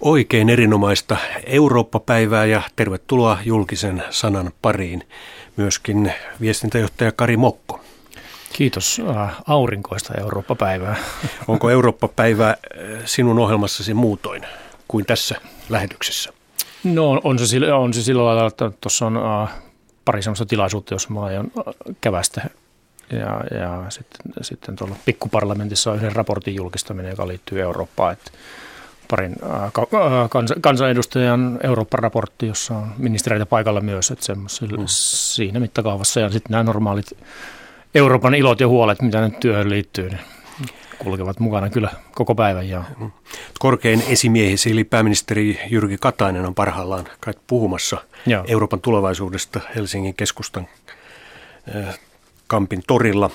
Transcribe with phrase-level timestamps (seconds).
[0.00, 1.16] Oikein erinomaista
[1.46, 5.08] Eurooppa-päivää ja tervetuloa julkisen sanan pariin.
[5.56, 7.80] Myöskin viestintäjohtaja Kari Mokko.
[8.52, 10.96] Kiitos äh, aurinkoista Eurooppa-päivää.
[11.48, 12.56] Onko Eurooppa-päivä äh,
[13.04, 14.42] sinun ohjelmassasi muutoin
[14.88, 16.32] kuin tässä lähetyksessä?
[16.84, 19.50] No on se, on se sillä lailla, että tuossa on äh,
[20.04, 21.50] pari sellaista tilaisuutta, jos mä aion
[22.00, 22.50] kävästä.
[23.12, 28.12] Ja, ja sitten, sitten tuolla pikkuparlamentissa on yhden raportin julkistaminen, joka liittyy Eurooppaan.
[28.12, 28.30] Että
[29.10, 29.36] parin
[30.30, 34.44] kans, kansanedustajan Eurooppa-raportti, jossa on ministereitä paikalla myös, että mm.
[34.86, 36.20] siinä mittakaavassa.
[36.20, 37.06] Ja sitten nämä normaalit
[37.94, 40.20] Euroopan ilot ja huolet, mitä nyt työhön liittyy, niin
[40.98, 42.68] kulkevat mukana kyllä koko päivän.
[42.68, 42.84] Ja...
[43.00, 43.10] Mm.
[43.58, 47.96] Korkein esimiehisi eli pääministeri Jyrki Katainen on parhaillaan kai puhumassa
[48.26, 48.44] Joo.
[48.48, 50.68] Euroopan tulevaisuudesta Helsingin keskustan
[52.46, 53.30] Kampin torilla.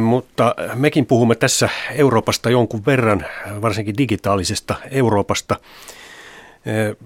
[0.00, 3.26] Mutta mekin puhumme tässä Euroopasta jonkun verran,
[3.62, 5.56] varsinkin digitaalisesta Euroopasta.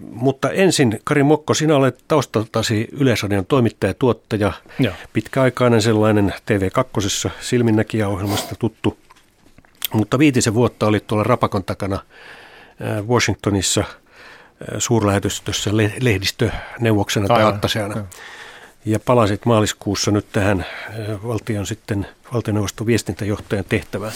[0.01, 4.95] Mutta ensin, Kari Mokko, sinä olet taustaltasi Yleisradion toimittaja, tuottaja, Joo.
[5.13, 8.99] pitkäaikainen sellainen TV2 silminnäkijäohjelmasta tuttu.
[9.93, 11.99] Mutta viitisen vuotta olit tuolla Rapakon takana
[13.09, 13.85] Washingtonissa
[14.79, 18.05] suurlähetystössä lehdistöneuvoksena tai attasajana.
[18.85, 20.67] Ja palasit maaliskuussa nyt tähän
[21.27, 24.13] valtion sitten valtioneuvoston viestintäjohtajan tehtävään.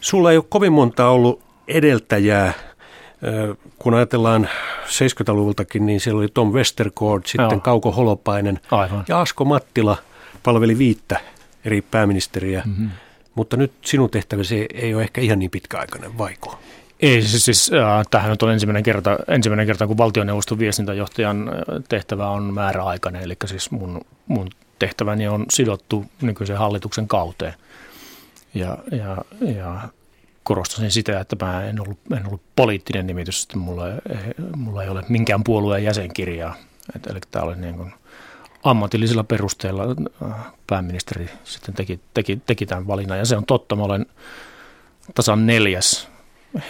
[0.00, 2.52] Sulla ei ole kovin monta ollut edeltäjää.
[3.78, 4.48] Kun ajatellaan
[4.86, 7.60] 70-luvultakin, niin siellä oli Tom Westergaard, sitten Joo.
[7.60, 9.04] Kauko Holopainen Aivan.
[9.08, 9.96] ja Asko Mattila
[10.42, 11.20] palveli viittä
[11.64, 12.62] eri pääministeriä.
[12.66, 12.90] Mm-hmm.
[13.34, 16.58] Mutta nyt sinun tehtäväsi ei ole ehkä ihan niin pitkäaikainen, vaiko?
[17.04, 21.50] Ei, siis, siis äh, tämähän on ensimmäinen kerta, ensimmäinen kerta, kun valtioneuvoston viestintäjohtajan
[21.88, 27.54] tehtävä on määräaikainen, eli siis mun, mun tehtäväni on sidottu nykyisen hallituksen kauteen.
[28.54, 29.16] Ja, ja,
[29.54, 29.88] ja
[30.42, 33.96] korostasin sitä, että mä en ollut, en ollut poliittinen nimitys, että mulla, ei,
[34.56, 36.54] mulla ei ole minkään puolueen jäsenkirjaa.
[36.96, 37.94] Et, eli tämä oli niin kuin
[38.62, 39.82] ammatillisilla perusteilla
[40.22, 40.34] äh,
[40.66, 43.18] pääministeri sitten teki, teki, teki tämän valinnan.
[43.18, 44.06] Ja se on totta, mä olen
[45.14, 46.13] tasan neljäs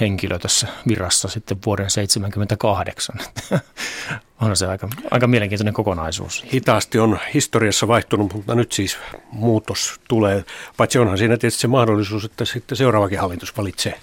[0.01, 3.17] henkilö tässä virassa sitten vuoden 1978.
[4.41, 6.45] on se aika, aika mielenkiintoinen kokonaisuus.
[6.53, 8.99] Hitaasti on historiassa vaihtunut, mutta nyt siis
[9.33, 10.45] muutos tulee.
[10.77, 13.95] Paitsi onhan siinä tietysti se mahdollisuus, että sitten seuraavakin hallitus valitsee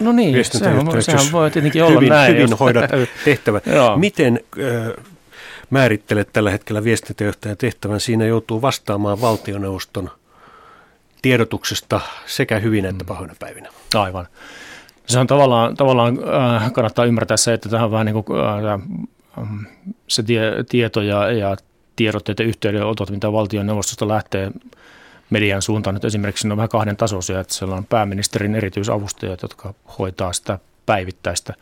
[0.00, 2.36] No niin, sehän, sehän voi tietenkin olla hyvin, näin.
[2.36, 2.90] Hyvin hoidat
[3.24, 3.60] tehtävä.
[3.96, 5.04] Miten äh,
[5.70, 8.00] määrittelet tällä hetkellä viestintäjohtajan tehtävän?
[8.00, 10.10] Siinä joutuu vastaamaan valtioneuvoston
[11.22, 13.68] tiedotuksesta sekä hyvin että pahoina päivinä.
[13.94, 14.26] Aivan.
[15.06, 16.18] Se on tavallaan, tavallaan
[16.54, 18.80] äh, kannattaa ymmärtää se, että tähän vähän niin kuin, äh,
[19.50, 19.66] mm,
[20.08, 21.56] se tie, tieto ja, ja
[21.96, 24.50] tiedotteet ja yhteydenotot, mitä valtioneuvostosta lähtee
[25.30, 25.94] median suuntaan.
[25.94, 30.58] Nyt esimerkiksi ne on vähän kahden tasoisia, että siellä on pääministerin erityisavustajat, jotka hoitaa sitä
[30.86, 31.54] päivittäistä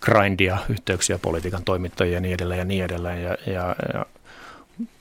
[0.00, 3.22] grindia, yhteyksiä politiikan toimittajia ja niin edelleen ja niin edelleen.
[3.22, 4.06] Ja, ja, ja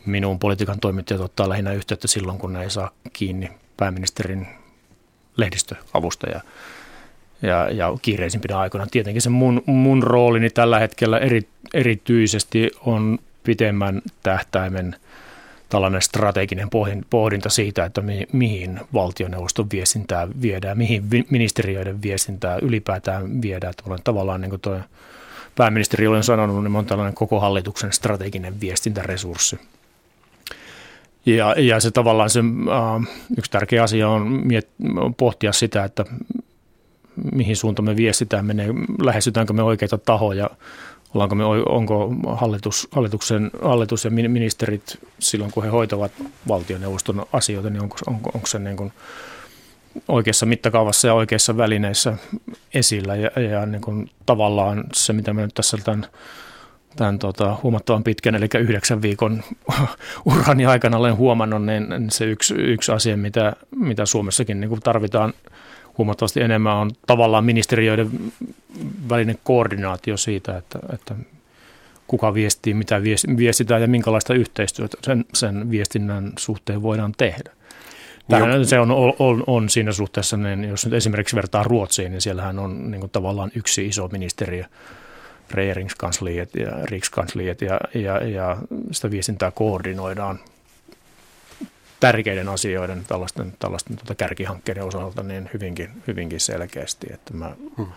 [0.05, 4.47] minun politiikan toimittajat ottaa lähinnä yhteyttä silloin, kun ne ei saa kiinni pääministerin
[5.37, 6.41] lehdistöavustajaa
[7.43, 8.87] ja, ja kiireisimpinä aikoina.
[8.91, 11.41] Tietenkin se mun, mun roolini tällä hetkellä eri,
[11.73, 14.95] erityisesti on pitemmän tähtäimen
[15.69, 16.69] tällainen strateginen
[17.09, 23.73] pohdinta siitä, että mi, mihin valtioneuvoston viestintää viedään, mihin ministeriöiden viestintää ylipäätään viedään.
[23.87, 24.79] Olen tavallaan niin kuin toi
[25.55, 29.59] pääministeri olen sanonut, niin on tällainen koko hallituksen strateginen viestintäresurssi.
[31.25, 34.69] Ja, ja se tavallaan se äh, yksi tärkeä asia on miet,
[35.17, 36.05] pohtia sitä, että
[37.31, 38.67] mihin suuntaan me viestitään, menee,
[39.01, 40.49] lähestytäänkö me oikeita tahoja,
[41.13, 46.11] ollaanko me, onko hallitus, hallituksen, hallitus ja ministerit silloin, kun he hoitavat
[46.47, 48.93] valtioneuvoston asioita, niin onko, onko, onko se niin kuin
[50.07, 52.17] oikeassa mittakaavassa ja oikeissa välineissä
[52.73, 53.15] esillä.
[53.15, 56.05] Ja, ja niin kuin tavallaan se, mitä me nyt tässä tämän,
[56.95, 59.43] tämän tota, huomattavan pitkän, eli yhdeksän viikon
[60.25, 65.33] urani aikana olen huomannut, niin se yksi, yksi asia, mitä, mitä Suomessakin niin tarvitaan–
[65.97, 68.09] huomattavasti enemmän on tavallaan ministeriöiden
[69.09, 71.15] välinen koordinaatio siitä, että, että
[72.07, 73.01] kuka viestii, mitä
[73.37, 77.51] viestitään ja minkälaista yhteistyötä sen, sen viestinnän suhteen voidaan tehdä.
[78.29, 82.59] Tähän, se on, on, on siinä suhteessa, niin jos nyt esimerkiksi vertaa Ruotsiin, niin siellähän
[82.59, 84.63] on niin kuin tavallaan yksi iso ministeriö,
[85.51, 88.57] regeringskansliet ja rikskansliet ja, ja, ja
[88.91, 90.39] sitä viestintää koordinoidaan
[92.07, 97.07] tärkeiden asioiden, tällaisten, tällaisten tuota kärkihankkeiden osalta niin hyvinkin, hyvinkin selkeästi.
[97.13, 97.55] Että mä...
[97.77, 97.87] hmm.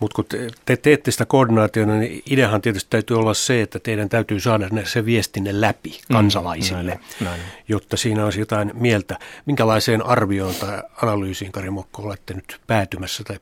[0.00, 4.08] Mutta kun te, te teette sitä koordinaatiota, niin ideahan tietysti täytyy olla se, että teidän
[4.08, 6.14] täytyy saada ne, se viestinne läpi hmm.
[6.14, 7.52] kansalaisille, mm, näin, näin.
[7.68, 9.18] jotta siinä olisi jotain mieltä.
[9.46, 13.36] Minkälaiseen arvioon tai analyysiin, Kari Mokko, olette nyt päätymässä tai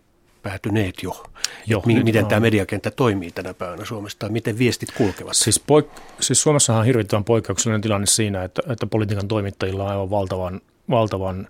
[0.49, 1.25] päätyneet jo
[1.67, 2.29] Jo, mi- miten on.
[2.29, 5.37] tämä mediakenttä toimii tänä päivänä Suomessa tai miten viestit kulkevat?
[5.37, 10.11] Siis, poik- siis Suomessahan on hirvittävän poikkeuksellinen tilanne siinä, että, että politiikan toimittajilla on aivan
[10.11, 10.61] valtavan,
[10.91, 11.49] valtavan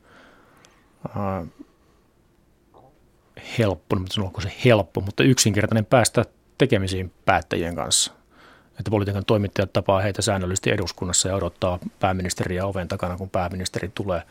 [1.06, 1.48] äh,
[3.58, 6.24] helppo, mutta onko se helppo, mutta yksinkertainen päästä
[6.58, 8.12] tekemisiin päättäjien kanssa.
[8.78, 14.22] Että politiikan toimittajat tapaa heitä säännöllisesti eduskunnassa ja odottaa pääministeriä oven takana, kun pääministeri tulee.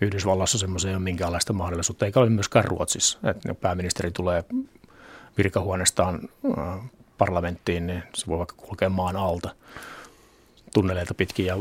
[0.00, 3.18] Yhdysvallassa semmoisen ei ole minkäänlaista mahdollisuutta, eikä ole myöskään Ruotsissa.
[3.24, 4.44] Että pääministeri tulee
[5.38, 6.20] virkahuoneestaan
[6.58, 6.80] äh,
[7.18, 9.50] parlamenttiin, niin se voi vaikka kulkea maan alta
[10.74, 11.56] tunneleita pitkin ja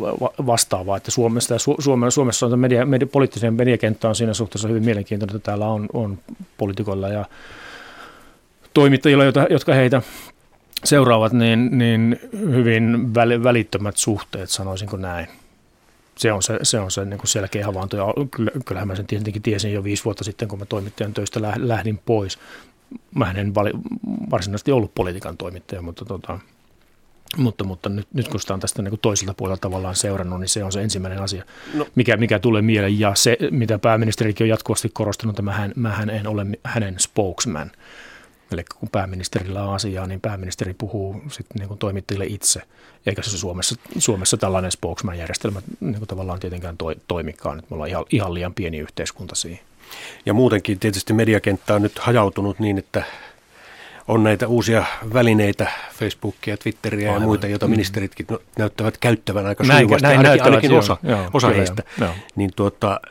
[0.46, 0.98] vastaavaa.
[0.98, 5.46] Että Suomessa, Suomessa, Suomessa on media, media, poliittisen mediakenttä on siinä suhteessa hyvin mielenkiintoinen, että
[5.46, 6.20] täällä on, on
[6.58, 7.26] poliitikoilla ja
[8.74, 10.02] toimittajilla, jotka heitä
[10.84, 13.14] seuraavat, niin, niin hyvin
[13.44, 15.28] välittömät suhteet, sanoisinko näin.
[16.18, 18.06] Se on se, se, on se niin kuin selkeä havainto, ja
[18.66, 22.40] kyllähän mä sen tietenkin tiesin jo viisi vuotta sitten, kun mä toimittajan töistä lähdin pois.
[23.16, 23.72] Mä en vali,
[24.32, 26.40] varsinaisesti ollut politiikan toimittaja, mutta, tota,
[27.38, 30.50] mutta, mutta nyt, nyt kun sitä on tästä niin kuin toiselta puolelta tavallaan seurannut, niin
[30.50, 31.44] se on se ensimmäinen asia,
[31.74, 31.88] no.
[31.96, 33.00] mikä, mikä tulee mieleen.
[33.00, 37.72] Ja se, mitä pääministerikin on jatkuvasti korostanut, että mä, mä en ole hänen spokesman–
[38.52, 42.62] Eli kun pääministerillä on asiaa, niin pääministeri puhuu sitten niin kuin toimittajille itse,
[43.06, 47.60] eikä se Suomessa, Suomessa tällainen spokesman-järjestelmä niin kuin tavallaan tietenkään toi, toimikaan.
[47.60, 49.60] Että me ollaan ihan, ihan liian pieni yhteiskunta siihen.
[50.26, 53.04] Ja muutenkin tietysti mediakenttä on nyt hajautunut niin, että
[54.08, 57.22] on näitä uusia välineitä, Facebookia, Twitteriä Aivan.
[57.22, 57.72] ja muita, joita mm.
[57.72, 61.84] ministeritkin no, näyttävät käyttävän aika sujuvasti, näin ainakin, ainakin osa, joo, osa joo, heistä.
[62.02, 62.12] Joo.
[62.36, 63.02] Niin tuota,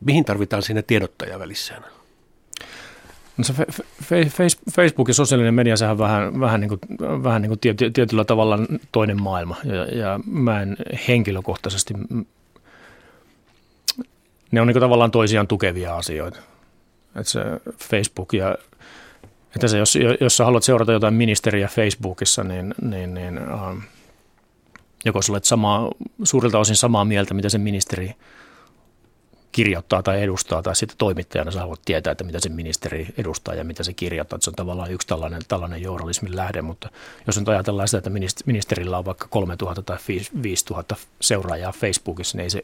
[0.00, 1.84] mihin tarvitaan siinä tiedottaja välissään?
[3.36, 3.54] No se
[4.74, 8.58] Facebook ja sosiaalinen media, sehän vähän, vähän, niin kuin, vähän niin kuin tiety, tietyllä tavalla
[8.92, 9.56] toinen maailma.
[9.64, 10.76] Ja, ja mä en
[11.08, 11.94] henkilökohtaisesti,
[14.50, 16.38] ne on niin tavallaan toisiaan tukevia asioita.
[17.16, 17.40] Että se
[17.78, 18.56] Facebook ja
[19.54, 23.82] että se, jos, jos sä haluat seurata jotain ministeriä Facebookissa, niin, niin, niin uh,
[25.04, 25.90] joko sä olet samaa,
[26.24, 28.14] suurilta osin samaa mieltä, mitä se ministeri
[29.56, 33.64] kirjoittaa tai edustaa, tai sitten toimittajana sä haluat tietää, että mitä se ministeri edustaa ja
[33.64, 34.36] mitä se kirjoittaa.
[34.36, 36.90] Että se on tavallaan yksi tällainen, tällainen journalismin lähde, mutta
[37.26, 38.10] jos nyt ajatellaan sitä, että
[38.46, 39.96] ministerillä on vaikka 3000 tai
[40.42, 42.62] 5000 seuraajaa Facebookissa, niin ei se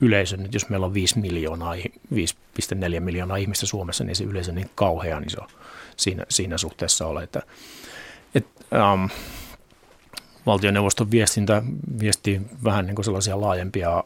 [0.00, 4.70] yleisö nyt, jos meillä on 5 miljoonaa, 5,4 miljoonaa ihmistä Suomessa, niin se yleisö niin
[4.74, 5.40] kauhean iso
[5.96, 7.22] siinä, siinä suhteessa ole.
[7.22, 7.42] Että,
[8.34, 8.46] et,
[8.94, 9.08] um,
[10.48, 11.62] valtioneuvoston viestintä
[12.00, 14.04] viestii vähän niin kuin sellaisia laajempia,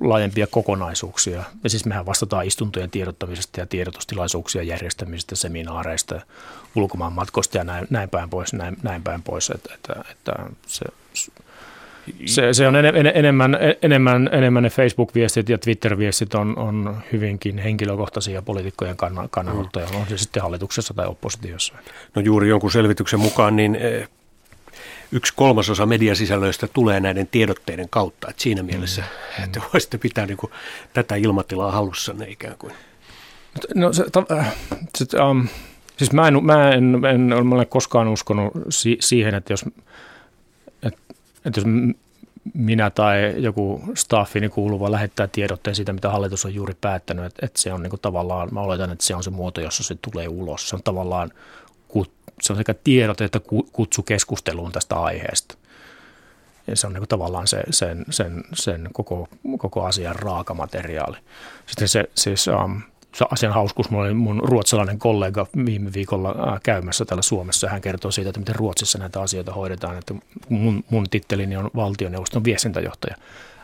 [0.00, 1.42] laajempia kokonaisuuksia.
[1.64, 6.20] Ja siis mehän vastataan istuntojen tiedottamisesta ja tiedotustilaisuuksien järjestämisestä, seminaareista,
[6.76, 8.52] ulkomaanmatkoista ja näin, näin päin pois.
[8.52, 10.32] Näin, näin päin pois että, että, että
[10.66, 10.84] se,
[12.26, 18.96] se, se on enemmän, enemmän, enemmän ne Facebook-viestit ja Twitter-viestit on, on hyvinkin henkilökohtaisia poliitikkojen
[19.30, 19.96] kannanottoja, mm.
[19.96, 21.74] on se sitten hallituksessa tai oppositiossa.
[22.14, 24.08] No juuri jonkun selvityksen mukaan niin eh,
[25.12, 28.30] yksi kolmasosa mediasisällöistä tulee näiden tiedotteiden kautta.
[28.30, 29.44] Että siinä mielessä, mm.
[29.44, 30.52] että voisitte pitää niin kuin
[30.92, 32.72] tätä ilmatilaa hallussanne ikään kuin.
[33.74, 34.24] No se, ta,
[34.98, 35.48] se, um,
[35.96, 39.64] siis mä en, mä en, en, en ole koskaan uskonut si, siihen, että jos,
[40.82, 40.98] et,
[41.44, 41.66] että jos
[42.54, 47.60] minä tai joku staffini kuuluva lähettää tiedotteen siitä, mitä hallitus on juuri päättänyt, että, että
[47.60, 50.28] se on niin kuin tavallaan, mä oletan, että se on se muoto, jossa se tulee
[50.28, 50.68] ulos.
[50.68, 51.30] Se on tavallaan
[52.42, 53.40] se on sekä tiedot että
[53.72, 55.54] kutsu keskusteluun tästä aiheesta.
[56.66, 61.16] Ja se on niin tavallaan se, sen, sen, sen koko, koko asian raakamateriaali.
[61.66, 62.82] Sitten se, siis, um,
[63.14, 67.68] se asian hauskuus, mulla oli mun ruotsalainen kollega viime viikolla äh, käymässä täällä Suomessa.
[67.68, 69.98] Hän kertoo siitä, että miten Ruotsissa näitä asioita hoidetaan.
[69.98, 70.14] Että
[70.48, 73.16] mun, mun tittelini on valtioneuvoston viestintäjohtaja.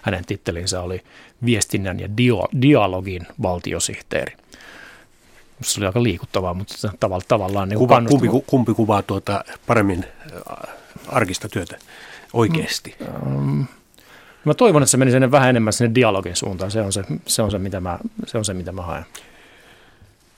[0.02, 1.04] Hänen tittelinsä oli
[1.44, 4.36] viestinnän ja dio, dialogin valtiosihteeri.
[5.62, 10.74] Se oli aika liikuttavaa, mutta tavalla, tavallaan niin Kuva, kumpi, kumpi kuvaa tuota paremmin äh,
[11.08, 11.78] arkista työtä
[12.32, 12.96] oikeasti?
[13.26, 13.66] Mm,
[14.44, 16.70] mä toivon, että se meni sinne vähän enemmän sinne dialogin suuntaan.
[16.70, 19.06] Se on se, se, on se, mitä, mä, se, on se mitä mä haen.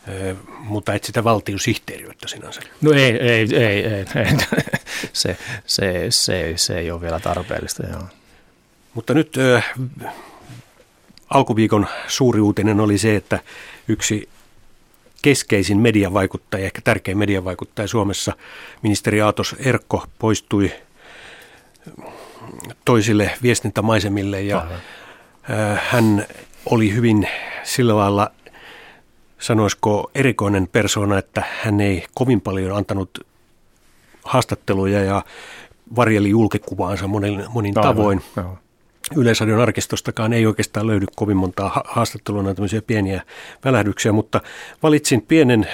[0.09, 2.61] Ö, mutta et sitä valtiosihteeriötä sinänsä.
[2.81, 4.07] No ei, ei, ei, ei, ei.
[5.13, 5.37] se,
[5.67, 7.87] se, se, se ei ole vielä tarpeellista.
[7.87, 8.03] Joo.
[8.95, 9.63] Mutta nyt ö,
[11.31, 13.41] alkuviikon suuri uutinen oli se, että
[13.89, 14.29] yksi
[15.23, 18.33] keskeisin mediavaikuttaja, ehkä tärkein mediavaikuttaja Suomessa,
[18.83, 20.73] ministeri Aatos Erkko, poistui
[22.85, 24.67] toisille viestintämaisemille ja
[25.89, 26.27] hän
[26.67, 27.29] oli hyvin
[27.63, 28.31] sillä lailla,
[29.39, 33.27] sanoisiko erikoinen persona, että hän ei kovin paljon antanut
[34.25, 35.25] haastatteluja ja
[35.97, 38.23] varjeli julkikuvaansa monin, monin tavoin.
[38.37, 38.59] Aivan,
[39.17, 43.23] Yleisradion arkistostakaan ei oikeastaan löydy kovin montaa haastattelua, tämmöisiä pieniä
[43.65, 44.41] välähdyksiä, mutta
[44.83, 45.67] valitsin pienen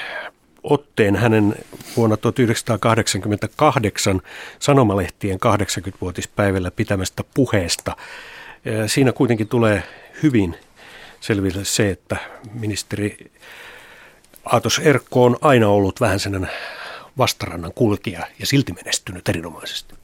[0.62, 1.54] otteen hänen
[1.96, 4.20] vuonna 1988
[4.58, 7.96] sanomalehtien 80-vuotispäivällä pitämästä puheesta.
[8.86, 9.82] Siinä kuitenkin tulee
[10.22, 10.56] hyvin
[11.20, 12.16] selville se, että
[12.52, 13.30] ministeri
[14.44, 16.48] Aatos Erkko on aina ollut vähän sen
[17.18, 19.94] vastarannan kulkija ja silti menestynyt erinomaisesti.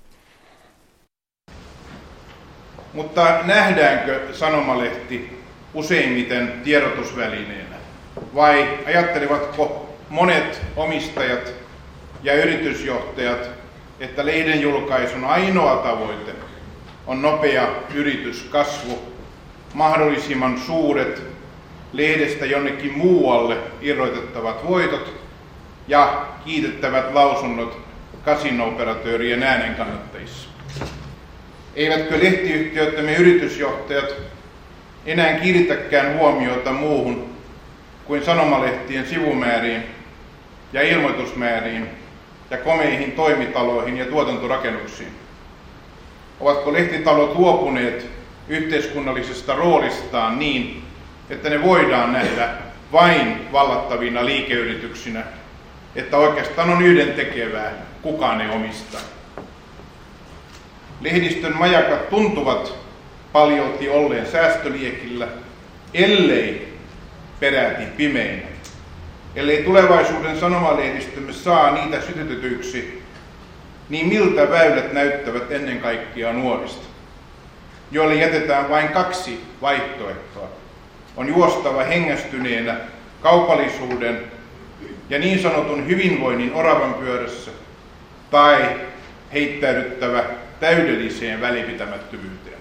[2.93, 5.43] Mutta nähdäänkö sanomalehti
[5.75, 7.77] useimmiten tiedotusvälineenä?
[8.35, 11.53] Vai ajattelevatko monet omistajat
[12.23, 13.51] ja yritysjohtajat,
[14.01, 16.33] että lehden julkaisun ainoa tavoite
[17.07, 18.99] on nopea yrityskasvu,
[19.75, 21.23] mahdollisimman suuret
[21.93, 25.15] lehdestä jonnekin muualle irroitettavat voitot
[25.89, 27.79] ja kiitettävät lausunnot
[28.25, 30.52] kasinooperatöörien äänenkannattajissa.
[31.77, 34.15] Eivätkö lehtiyhtiöittämme yritysjohtajat
[35.07, 37.31] enää kiinnitäkään huomiota muuhun
[38.05, 39.83] kuin sanomalehtien sivumääriin
[40.73, 41.89] ja ilmoitusmääriin
[42.51, 45.13] ja komeihin toimitaloihin ja tuotantorakennuksiin?
[46.41, 48.07] Ovatko lehtitalot luopuneet
[48.49, 50.83] yhteiskunnallisesta roolistaan niin,
[51.31, 52.49] että ne voidaan nähdä
[52.93, 55.23] vain vallattavina liikeyrityksinä,
[55.97, 59.01] että oikeastaan on yhden tekevää, kuka ne omistaa.
[61.03, 62.75] Lehdistön majakat tuntuvat
[63.33, 65.29] paljolti olleen säästöliekillä,
[65.95, 66.73] ellei
[67.41, 68.49] peräti pimeinä.
[69.37, 73.03] Ellei tulevaisuuden sanomalehdistömme saa niitä sytytetyiksi,
[73.89, 76.87] niin miltä väylät näyttävät ennen kaikkea nuorista,
[77.91, 80.49] joille jätetään vain kaksi vaihtoehtoa.
[81.17, 82.77] On juostava hengästyneenä
[83.21, 84.25] kaupallisuuden
[85.11, 87.51] ja niin sanotun hyvinvoinnin oravan pyörässä,
[88.31, 88.77] tai
[89.33, 90.25] heittäydyttävä
[90.63, 92.59] täydelliseen välipitämättömyyteen.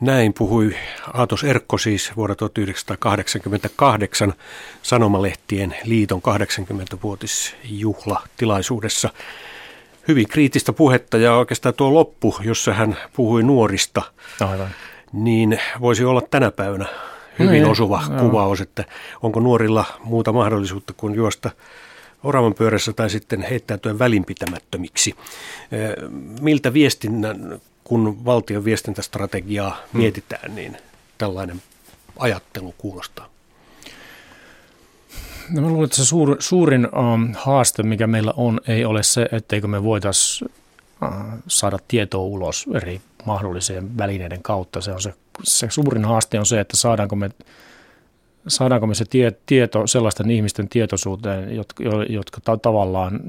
[0.00, 0.76] Näin puhui
[1.14, 4.34] Aatos Erkko siis vuonna 1988
[4.82, 9.08] Sanomalehtien liiton 80-vuotisjuhlatilaisuudessa.
[10.08, 14.02] Hyvin kriittistä puhetta ja oikeastaan tuo loppu, jossa hän puhui nuorista,
[14.40, 14.68] Aivan.
[15.12, 16.86] niin voisi olla tänä päivänä
[17.38, 18.18] hyvin no, osuva joo.
[18.18, 18.84] kuvaus, että
[19.22, 21.50] onko nuorilla muuta mahdollisuutta kuin juosta
[22.26, 25.14] oravan pyörässä tai sitten heittäytyä välinpitämättömiksi.
[26.40, 30.00] Miltä viestinnän, kun valtion viestintästrategiaa hmm.
[30.00, 30.76] mietitään, niin
[31.18, 31.62] tällainen
[32.18, 33.28] ajattelu kuulostaa?
[35.50, 39.28] No mä luulen, että se suur, suurin um, haaste, mikä meillä on, ei ole se,
[39.32, 40.50] etteikö me voitaisiin
[41.02, 41.10] uh,
[41.48, 44.80] saada tietoa ulos eri mahdollisien välineiden kautta.
[44.80, 45.14] Se, on se,
[45.44, 47.30] se suurin haaste on se, että saadaanko me
[48.48, 53.20] saadaanko me se tie, tieto sellaisten ihmisten tietoisuuteen, jotka, jotka ta, tavallaan,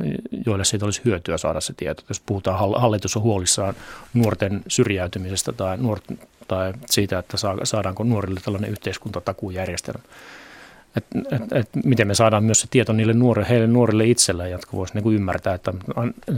[0.45, 2.03] joille siitä olisi hyötyä saada se tieto.
[2.09, 3.75] Jos puhutaan, hallitus on huolissaan
[4.13, 6.03] nuorten syrjäytymisestä tai, nuort,
[6.47, 10.03] tai siitä, että saadaanko nuorille tällainen yhteiskuntatakuujärjestelmä.
[10.95, 14.77] Et, et, et miten me saadaan myös se tieto niille nuorille, heille nuorille itselleen, jotka
[14.77, 15.73] voisivat niin ymmärtää, että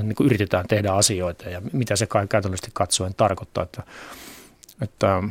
[0.03, 3.63] niin yritetään tehdä asioita ja mitä se käytännöllisesti katsoen tarkoittaa.
[3.63, 3.83] Että,
[4.81, 5.23] että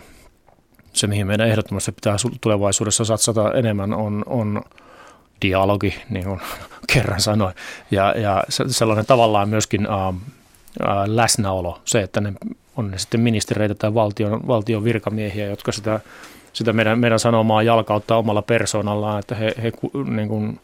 [0.99, 4.63] se, mihin meidän ehdottomasti pitää tulevaisuudessa satsata enemmän, on, on
[5.43, 6.41] dialogi, niin kuin
[6.93, 7.55] kerran sanoin,
[7.91, 10.15] ja, ja sellainen tavallaan myöskin uh,
[11.07, 12.33] läsnäolo, se, että ne
[12.77, 16.01] on ne sitten ministereitä tai valtion, valtion virkamiehiä, jotka sitä,
[16.53, 19.73] sitä meidän, meidän sanomaa jalkauttaa omalla persoonallaan, että he, he
[20.05, 20.61] niin kuin,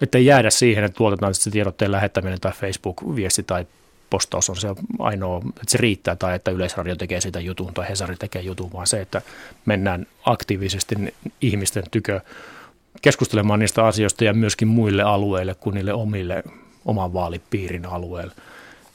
[0.00, 3.66] että ei jäädä siihen, että tuotetaan se tiedotteen lähettäminen tai Facebook-viesti tai
[4.12, 8.16] postaus on se ainoa, että se riittää tai että Yleisradio tekee sitä jutun tai Hesari
[8.16, 9.22] tekee jutun, vaan se, että
[9.66, 10.94] mennään aktiivisesti
[11.40, 12.20] ihmisten tykö
[13.02, 16.42] keskustelemaan niistä asioista ja myöskin muille alueille kuin niille omille
[16.84, 18.32] oman vaalipiirin alueelle.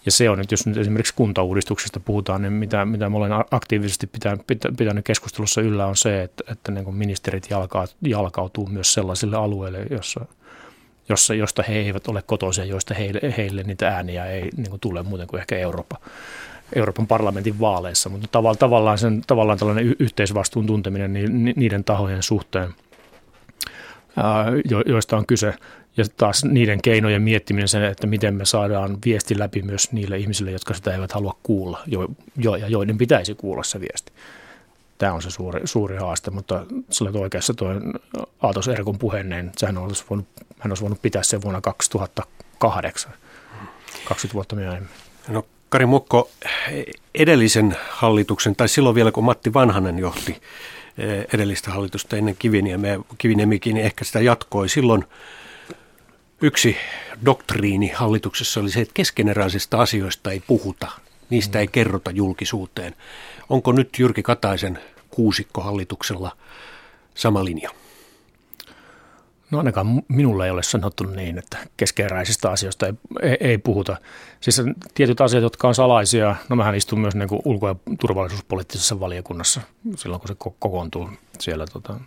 [0.06, 4.08] Ja se on, että jos nyt esimerkiksi kuntauudistuksesta puhutaan, niin mitä, mitä mä olen aktiivisesti
[4.08, 4.42] pitänyt,
[4.78, 7.48] pitänyt keskustelussa yllä on se, että, että niin ministerit
[8.02, 10.26] jalkautuu myös sellaisille alueille, jossa
[11.10, 15.04] jossa, josta he eivät ole kotoisia, joista heille, heille niitä ääniä ei niin kuin tule
[15.04, 15.98] muuten kuin ehkä Eurooppa,
[16.76, 18.10] Euroopan parlamentin vaaleissa.
[18.10, 21.14] Mutta tavallaan, sen, tavallaan tällainen yhteisvastuun tunteminen
[21.56, 22.70] niiden tahojen suhteen,
[24.86, 25.54] joista on kyse,
[25.98, 30.52] ja taas niiden keinojen miettiminen sen, että miten me saadaan viesti läpi myös niille ihmisille,
[30.52, 34.12] jotka sitä eivät halua kuulla, jo, jo, ja joiden pitäisi kuulla se viesti.
[34.98, 37.70] Tämä on se suuri, suuri haaste, mutta sä olet oikeassa tuo
[38.42, 40.28] Aatos Erkon puheen, niin sehän olisi voinut,
[40.60, 43.14] hän olisi voinut pitää sen vuonna 2008,
[44.08, 44.90] 20 vuotta myöhemmin.
[45.28, 46.30] No Kari Mukko,
[47.16, 50.42] edellisen hallituksen, tai silloin vielä kun Matti Vanhanen johti
[50.98, 54.70] eh, edellistä hallitusta ennen Kiviniemiä, Kiviniemikin ehkä sitä jatkoi.
[54.70, 55.06] Silloin
[56.42, 56.78] yksi
[57.26, 60.88] doktriini hallituksessa oli se, että keskeneräisistä asioista ei puhuta,
[61.30, 62.96] niistä ei kerrota julkisuuteen.
[63.50, 66.38] Onko nyt Jyrki Kataisen kuusikko hallituksella
[67.16, 67.70] sama linja?
[69.52, 73.98] No ainakaan minulle ei ole sanottu niin, että keskeeräisistä asioista ei, ei, ei puhuta.
[74.42, 74.62] Siis
[74.94, 79.62] tietyt asiat, jotka on salaisia, no mähän istun myös niin ulko- ja turvallisuuspoliittisessa valiokunnassa
[79.96, 82.00] silloin, kun se kokoontuu siellä tota,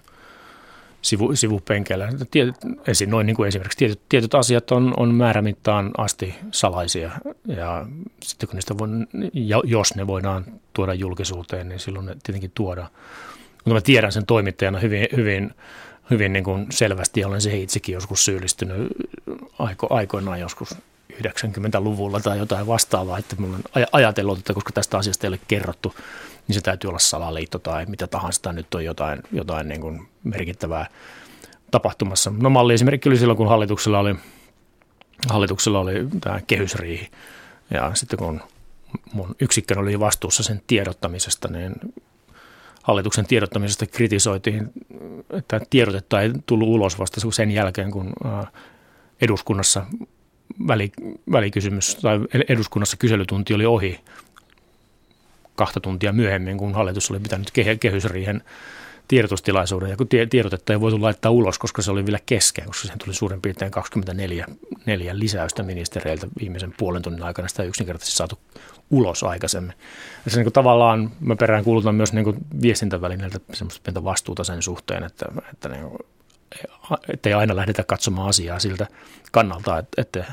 [1.02, 2.08] sivu, sivupenkeillä.
[2.30, 7.10] Tietyt, esiin, noin niin kuin esimerkiksi tietyt, tietyt asiat on, on määrämittaan asti salaisia
[7.46, 7.86] ja
[8.22, 8.88] sitten kun niistä voi,
[9.64, 12.88] jos ne voidaan tuoda julkisuuteen, niin silloin ne tietenkin tuodaan.
[13.64, 15.54] Mutta mä tiedän sen toimittajana hyvin, hyvin,
[16.10, 18.88] hyvin niin kuin selvästi ja olen siihen itsekin joskus syyllistynyt
[19.58, 20.74] aiko, aikoinaan joskus
[21.12, 25.94] 90-luvulla tai jotain vastaavaa, että minulla on ajatellut, että koska tästä asiasta ei ole kerrottu,
[26.50, 30.08] niin se täytyy olla salaliitto tai mitä tahansa, tai nyt on jotain, jotain niin kuin
[30.24, 30.86] merkittävää
[31.70, 32.32] tapahtumassa.
[32.40, 34.14] No malli esimerkki oli silloin, kun hallituksella oli,
[35.28, 37.10] hallituksella oli tämä kehysriihi,
[37.70, 38.40] ja sitten kun
[39.12, 41.74] mun yksikkö oli vastuussa sen tiedottamisesta, niin
[42.82, 44.72] hallituksen tiedottamisesta kritisoitiin,
[45.30, 48.12] että tiedotetta ei tullut ulos vasta sen jälkeen, kun
[49.20, 49.86] eduskunnassa
[51.32, 54.00] välikysymys tai eduskunnassa kyselytunti oli ohi
[55.60, 57.50] kahta tuntia myöhemmin, kun hallitus oli pitänyt
[57.80, 58.42] kehysriihen
[59.08, 59.90] tiedotustilaisuuden.
[59.90, 63.14] Ja kun tiedotetta ei voitu laittaa ulos, koska se oli vielä kesken, koska siihen tuli
[63.14, 64.46] suurin piirtein 24
[64.86, 67.48] neljä lisäystä ministereiltä viimeisen puolen tunnin aikana.
[67.48, 68.38] Sitä ei yksinkertaisesti saatu
[68.90, 69.74] ulos aikaisemmin.
[70.24, 74.44] Ja se niin kuin tavallaan, mä perään kuulutan myös niin kuin viestintävälineiltä semmoista pientä vastuuta
[74.44, 75.98] sen suhteen, että, että, niin kuin,
[77.24, 78.86] ei aina lähdetä katsomaan asiaa siltä
[79.32, 80.24] kannalta, että, että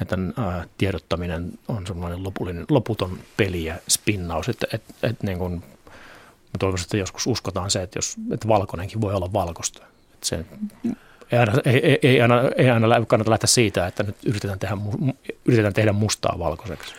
[0.00, 5.52] että ää, tiedottaminen on semmoinen lopullinen, loputon peli ja spinnaus, että, että, että niin kuin,
[5.52, 9.82] mä toivoisin, että joskus uskotaan se, että, jos, että valkoinenkin voi olla valkoista.
[10.14, 10.44] Että se,
[11.32, 14.76] ei aina, ei, ei, aina, ei aina kannata lähteä siitä, että nyt yritetään tehdä,
[15.44, 16.94] yritetään tehdä mustaa valkoiseksi.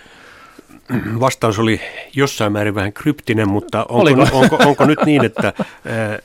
[1.20, 1.82] Vastaus oli
[2.14, 6.20] jossain määrin vähän kryptinen, mutta onko, onko, onko nyt niin, että ää,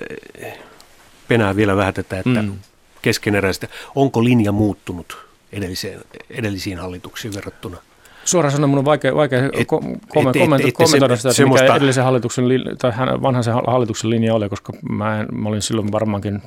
[1.29, 2.59] penää vielä vähän tätä, että mm.
[3.03, 7.77] keskeneräistä, onko linja muuttunut edelliseen, edellisiin hallituksiin verrattuna?
[8.25, 11.65] Suoraan sanoen minun on vaikea, vaikea et, kom- et, kommentoida et, et, sitä, että semmoista...
[11.65, 12.45] mikä edellisen hallituksen,
[12.79, 16.43] tai vanhan hallituksen linja oli, koska mä, en, mä olin silloin varmaankin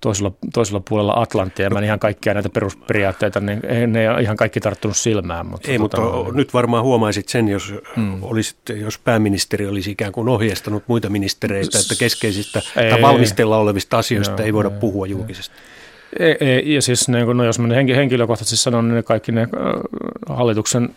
[0.00, 4.36] toisella, toisella puolella Atlanttia, ja mä en ihan kaikkia näitä perusperiaatteita, niin ei ne ihan
[4.36, 5.46] kaikki tarttunut silmään.
[5.46, 8.22] Mutta ei, tota, mutta no, nyt varmaan huomaisit sen, jos, mm.
[8.22, 13.98] olisit, jos pääministeri olisi ikään kuin ohjeistanut muita ministereitä, että keskeisistä ei, tai valmistella olevista
[13.98, 15.54] asioista ei voida ei, puhua julkisesti.
[15.54, 15.79] Ei,
[16.18, 19.48] ei, ja siis niin no jos mä henkilökohtaisesti sanon, niin kaikki ne äh,
[20.28, 20.88] hallituksen,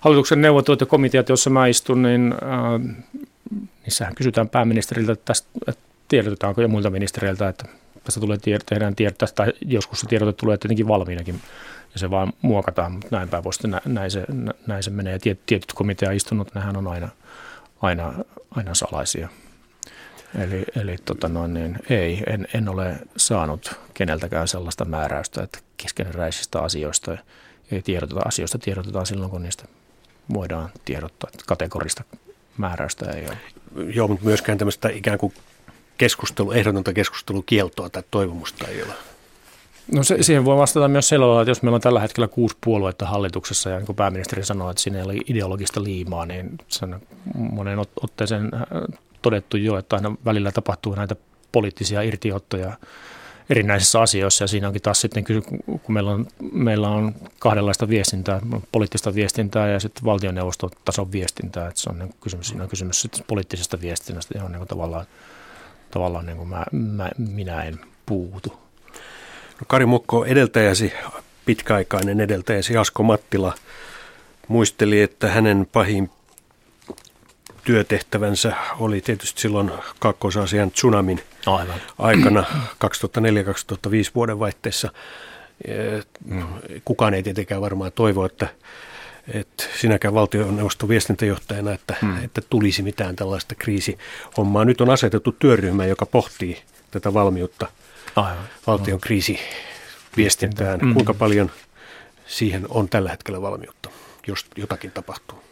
[0.00, 2.96] hallituksen neuvottelut ja komiteat, joissa mä istun, niin äh,
[3.84, 7.64] niissähän kysytään pääministeriltä, että, tästä, että tiedotetaanko ja muilta ministereiltä, että
[8.04, 11.40] tästä tulee tiedot, tehdään tiedot, tai joskus se tiedote tulee tietenkin valmiinakin
[11.92, 14.24] ja se vaan muokataan, mutta näin päin nä, näin se,
[14.66, 15.12] näin se menee.
[15.24, 17.08] Ja tietyt komitea-istunnot, nehän on aina,
[17.82, 18.14] aina,
[18.50, 19.28] aina salaisia.
[20.38, 26.60] Eli, eli tota noin, niin ei, en, en ole saanut keneltäkään sellaista määräystä, että keskeneräisistä
[26.60, 27.18] asioista
[27.70, 28.20] ei tiedoteta.
[28.24, 29.64] Asioista tiedotetaan silloin, kun niistä
[30.34, 31.30] voidaan tiedottaa.
[31.46, 32.04] Kategorista
[32.58, 33.36] määräystä ei ole.
[33.94, 35.34] Joo, mutta myöskään tämmöistä ikään kuin
[35.98, 38.94] keskustelu, ehdotonta keskustelukieltoa tai toivomusta ei ole.
[39.92, 43.06] No se, siihen voi vastata myös sillä että jos meillä on tällä hetkellä kuusi puoluetta
[43.06, 47.00] hallituksessa ja niin kuin pääministeri sanoi, että siinä ei ole ideologista liimaa, niin sen
[47.34, 51.16] monen otteeseen äh, todettu jo, että aina välillä tapahtuu näitä
[51.52, 52.72] poliittisia irtiottoja
[53.50, 54.44] erinäisissä asioissa.
[54.44, 55.24] Ja siinä onkin taas sitten,
[55.64, 58.40] kun meillä on, meillä on kahdenlaista viestintää,
[58.72, 63.24] poliittista viestintää ja sitten valtioneuvostotason viestintää, että se on niin kysymys, siinä on kysymys sitten
[63.28, 65.06] poliittisesta viestinnästä, johon niin tavallaan,
[65.90, 68.48] tavallaan niin kuin mä, mä, minä en puutu.
[69.60, 70.92] No Kari Mukko, edeltäjäsi,
[71.46, 73.54] pitkäaikainen edeltäjäsi Asko Mattila
[74.48, 76.10] muisteli, että hänen pahin
[77.64, 81.80] työtehtävänsä oli tietysti silloin Kaakkois-Aasian tsunamin Aivan.
[81.98, 82.44] aikana
[82.84, 82.88] 2004-2005
[84.14, 84.92] vuodenvaihteessa.
[86.24, 86.44] Mm.
[86.84, 88.48] Kukaan ei tietenkään varmaan toivo, että,
[89.28, 92.24] että sinäkään valtioneuvoston viestintäjohtajana, että, mm.
[92.24, 94.64] että tulisi mitään tällaista kriisihommaa.
[94.64, 97.66] Nyt on asetettu työryhmä, joka pohtii tätä valmiutta
[98.16, 98.44] Aivan.
[98.66, 100.80] valtion kriisiviestintään.
[100.80, 100.94] Mm.
[100.94, 101.50] Kuinka paljon
[102.26, 103.90] siihen on tällä hetkellä valmiutta,
[104.26, 105.51] jos jotakin tapahtuu?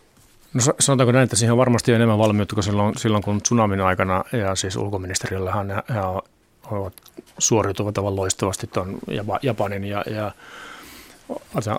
[0.54, 4.24] No sanotaanko näin, että siihen on varmasti enemmän valmiutta kuin silloin, silloin kun tsunamin aikana,
[4.32, 6.22] ja siis ulkoministeriöllähän ne ja
[6.70, 6.92] ovat
[7.38, 8.98] suoriutuvat aivan loistavasti tuon
[9.42, 10.32] Japanin ja, ja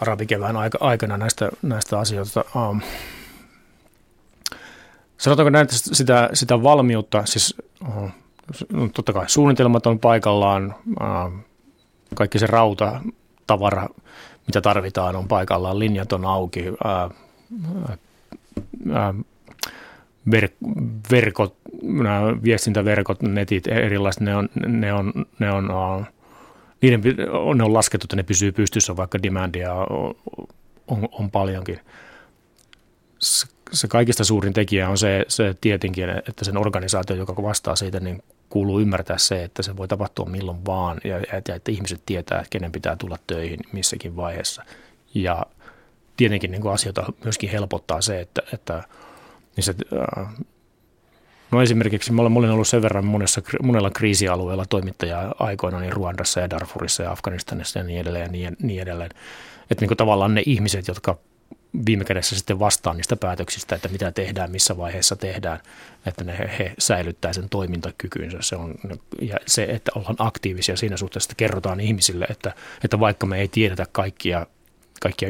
[0.02, 2.46] arabikevään aikana näistä, näistä asioista.
[2.56, 2.82] Um,
[5.18, 7.56] sanotaanko näin, että sitä, sitä valmiutta, siis
[7.88, 8.10] uh,
[8.94, 11.40] totta kai suunnitelmat on paikallaan, uh,
[12.16, 13.02] kaikki se rauta,
[13.48, 13.88] tavara,
[14.48, 17.18] mitä tarvitaan, on paikallaan, linjat on auki, uh,
[20.32, 20.50] ver,
[21.12, 26.06] verkot, nämä viestintäverkot, netit erilaiset, ne on, ne on, ne on,
[26.82, 30.16] niiden, on, on laskettu, että ne pysyy pystyssä, vaikka demandia on,
[30.88, 31.80] on, on paljonkin.
[33.20, 38.00] Se, se kaikista suurin tekijä on se, se tietenkin, että sen organisaatio, joka vastaa siitä,
[38.00, 42.44] niin kuuluu ymmärtää se, että se voi tapahtua milloin vaan ja, ja että ihmiset tietää,
[42.50, 44.64] kenen pitää tulla töihin missäkin vaiheessa.
[45.14, 45.46] Ja
[46.22, 48.84] tietenkin niin kuin asioita myöskin helpottaa se, että, että
[49.56, 49.76] niin se,
[51.52, 56.50] No esimerkiksi mä olen ollut sen verran monessa, monella kriisialueella toimittaja aikoina niin Ruandassa ja
[56.50, 59.10] Darfurissa ja Afganistanissa ja niin edelleen ja niin, niin edelleen.
[59.72, 61.18] Että niin tavallaan ne ihmiset, jotka
[61.86, 65.60] viime kädessä sitten vastaan niistä päätöksistä, että mitä tehdään, missä vaiheessa tehdään,
[66.06, 68.38] että ne, he säilyttää sen toimintakykynsä.
[68.42, 68.76] Se on,
[69.22, 72.54] ja se, että ollaan aktiivisia siinä suhteessa, että kerrotaan ihmisille, että,
[72.84, 74.48] että vaikka me ei tiedetä kaikkia,
[75.02, 75.30] kaikkia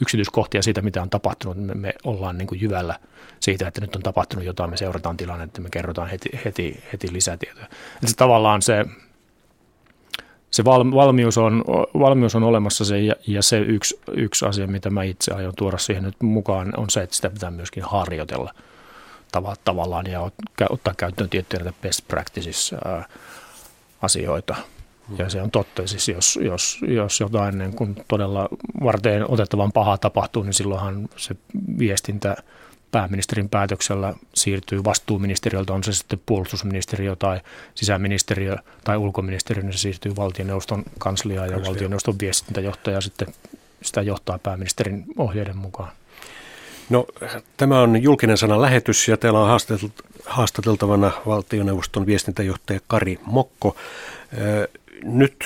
[0.00, 2.98] yksityiskohtia siitä, mitä on tapahtunut, me, me ollaan niin kuin jyvällä
[3.40, 7.66] siitä, että nyt on tapahtunut jotain, me seurataan tilannetta, me kerrotaan heti, heti, heti lisätietoja.
[7.94, 8.84] Että tavallaan se,
[10.50, 11.64] se valmius on,
[11.98, 15.78] valmius on olemassa se, ja, ja se yksi, yksi asia, mitä mä itse aion tuoda
[15.78, 18.54] siihen nyt mukaan, on se, että sitä pitää myöskin harjoitella
[19.64, 20.30] tavallaan ja
[20.70, 22.74] ottaa käyttöön tiettyjä best practices
[24.02, 24.56] asioita.
[25.18, 28.48] Ja se on totta, siis jos, jos, jos jotain niin kun todella
[28.84, 31.36] varten otettavan pahaa tapahtuu, niin silloinhan se
[31.78, 32.36] viestintä–
[32.90, 37.40] pääministerin päätöksellä siirtyy vastuuministeriöltä, on se sitten puolustusministeriö tai
[37.74, 43.28] sisäministeriö tai ulkoministeriö, niin se siirtyy valtioneuvoston kansliaan ja valtioneuvoston viestintäjohtaja sitten
[43.82, 45.92] sitä johtaa pääministerin ohjeiden mukaan.
[46.90, 47.06] No,
[47.56, 49.60] tämä on julkinen sana lähetys ja täällä on
[50.26, 53.76] haastateltavana valtioneuvoston viestintäjohtaja Kari Mokko.
[55.02, 55.36] Nyt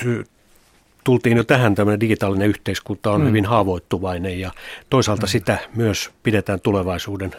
[1.03, 3.27] tultiin jo tähän, tämmöinen digitaalinen yhteiskunta on mm.
[3.27, 4.51] hyvin haavoittuvainen ja
[4.89, 5.29] toisaalta mm.
[5.29, 7.31] sitä myös pidetään tulevaisuuden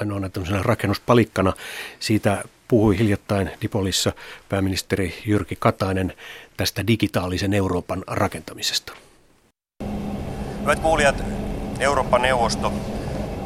[0.00, 1.52] ainoana tämmöisenä rakennuspalikkana.
[2.00, 4.12] Siitä puhui hiljattain Dipolissa
[4.48, 6.12] pääministeri Jyrki Katainen
[6.56, 8.92] tästä digitaalisen Euroopan rakentamisesta.
[10.60, 11.24] Hyvät kuulijat,
[11.78, 12.72] Euroopan neuvosto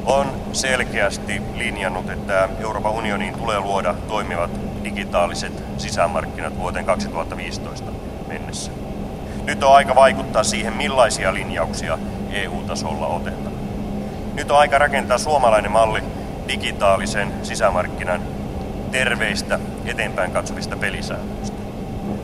[0.05, 4.51] on selkeästi linjannut, että Euroopan unioniin tulee luoda toimivat
[4.85, 7.93] digitaaliset sisämarkkinat vuoteen 2015
[8.29, 8.73] mennessä.
[9.45, 11.99] Nyt on aika vaikuttaa siihen, millaisia linjauksia
[12.31, 13.55] EU-tasolla otetaan.
[14.35, 16.03] Nyt on aika rakentaa suomalainen malli
[16.49, 18.23] digitaalisen sisämarkkinan
[18.91, 21.57] terveistä, eteenpäin katsovista pelisäännöistä.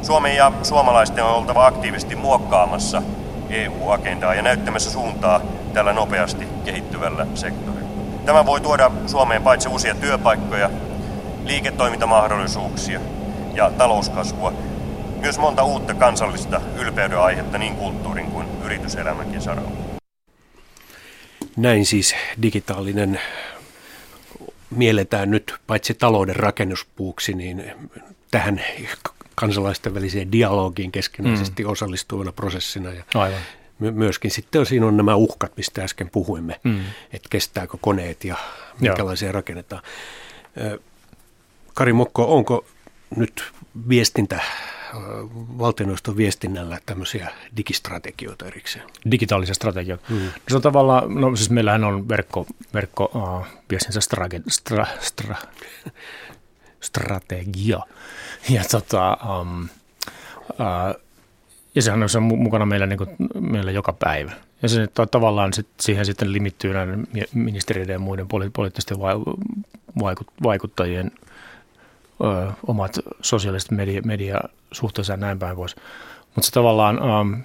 [0.03, 3.03] Suomen ja suomalaisten on oltava aktiivisesti muokkaamassa
[3.51, 5.41] EU-agendaa ja näyttämässä suuntaa
[5.75, 7.89] tällä nopeasti kehittyvällä sektorilla.
[8.27, 10.71] Tämä voi tuoda Suomeen paitsi uusia työpaikkoja,
[11.45, 13.01] liiketoimintamahdollisuuksia
[13.55, 14.53] ja talouskasvua,
[15.21, 19.71] myös monta uutta kansallista ylpeyden aihetta niin kulttuurin kuin yrityselämänkin saralla.
[21.57, 23.21] Näin siis digitaalinen
[24.71, 27.73] mielletään nyt paitsi talouden rakennuspuuksi, niin
[28.31, 28.61] tähän
[29.35, 31.71] kansalaisten väliseen dialogiin keskinäisesti mm.
[31.71, 32.93] osallistuvana prosessina.
[32.93, 33.41] Ja Aivan.
[33.81, 36.81] Myöskin sitten siinä on nämä uhkat, mistä äsken puhuimme, mm.
[37.13, 38.37] että kestääkö koneet ja
[38.81, 39.33] minkälaisia Joo.
[39.33, 39.83] rakennetaan.
[41.75, 42.65] Kari Mokko, onko
[43.17, 43.53] nyt
[43.89, 44.41] viestintä
[45.59, 48.85] valtioneuvoston viestinnällä tämmöisiä digistrategioita erikseen?
[49.11, 50.05] Digitaalisia strategioita.
[50.09, 50.17] Mm.
[50.17, 53.47] No se on tavallaan, no siis meillähän on verkko, verkko uh,
[54.01, 55.37] strage, stra, stra,
[56.81, 57.81] strategia.
[58.49, 61.10] Ja, tota, um, uh,
[61.75, 64.33] ja sehän on se mukana meillä, niin kuin, meillä joka päivä.
[64.63, 68.99] Ja se tavallaan sit, siihen sitten limittyy näiden ministeriöiden ja muiden poliittisten
[70.43, 71.11] vaikuttajien
[72.25, 75.77] ö, omat sosiaaliset media, mediasuhteensa ja näin päin pois.
[76.35, 77.39] Mutta se tavallaan, ö,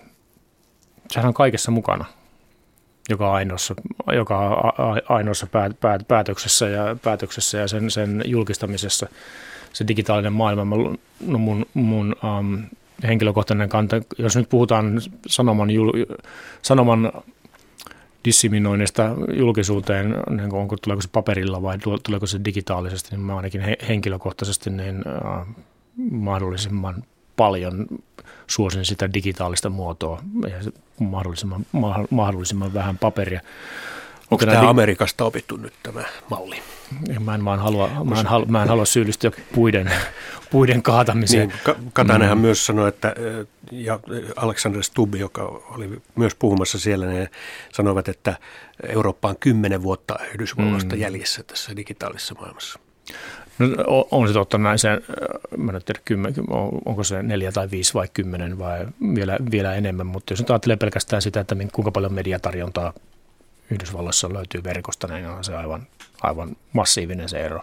[1.11, 2.05] sehän on kaikessa mukana,
[3.09, 3.75] joka ainoassa,
[4.13, 4.73] joka
[5.09, 9.07] ainoassa päät, päät, päätöksessä ja, päätöksessä ja sen, sen julkistamisessa.
[9.73, 10.75] Se digitaalinen maailma,
[11.27, 12.63] no mun, mun um,
[13.03, 15.91] henkilökohtainen kanta, jos nyt puhutaan sanoman, jul,
[16.61, 17.11] sanoman
[18.25, 24.69] disseminoinnista julkisuuteen, niin onko, tuleeko se paperilla vai tuleeko se digitaalisesti, niin mä ainakin henkilökohtaisesti
[24.69, 25.47] niin, äh,
[26.11, 27.03] mahdollisimman
[27.35, 27.87] paljon
[28.47, 31.65] suosin sitä digitaalista muotoa ja mahdollisimman,
[32.09, 33.41] mahdollisimman vähän paperia.
[34.31, 36.61] Onko tämä Amerikasta opittu nyt tämä malli?
[37.19, 39.91] Mä en vaan halua, mä en halua, mä en halua syyllistyä puiden,
[40.51, 41.47] puiden kaatamiseen.
[41.47, 42.41] Niin, Katanenhan mm.
[42.41, 43.15] myös sanoi, että
[43.71, 43.99] ja
[44.35, 47.29] Alexander Stubb, joka oli myös puhumassa siellä, ne
[47.73, 48.35] sanoivat, että
[48.87, 51.01] Eurooppa on kymmenen vuotta Yhdysvalloista mm.
[51.01, 52.79] jäljessä tässä digitaalisessa maailmassa.
[53.59, 54.89] No, on se totta näin, se,
[55.57, 56.33] mä en tiedä, kymmen,
[56.85, 58.85] onko se neljä tai viisi vai kymmenen vai
[59.15, 62.93] vielä, vielä enemmän, mutta jos nyt ajattelee pelkästään sitä, että kuinka paljon mediatarjontaa
[63.71, 65.87] Yhdysvalloissa löytyy verkosta, niin on se aivan,
[66.21, 67.61] aivan massiivinen se ero.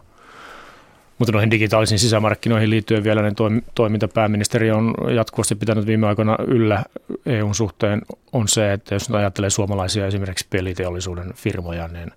[1.18, 6.84] Mutta noihin digitaalisiin sisämarkkinoihin liittyen vielä niin toiminta pääministeri on jatkuvasti pitänyt viime aikoina yllä
[7.26, 12.10] EUn suhteen on se, että jos nyt ajattelee suomalaisia esimerkiksi peliteollisuuden firmoja, niin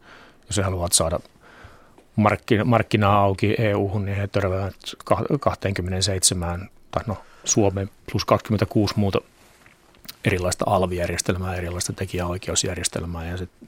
[0.48, 1.20] jos he haluavat saada
[2.16, 4.76] markkina, markkinaa auki EU-hun, niin he törmäävät
[5.40, 9.20] 27 tai no Suomen plus 26 muuta
[10.26, 13.68] erilaista alvijärjestelmää, erilaista tekijäoikeusjärjestelmää ja sitten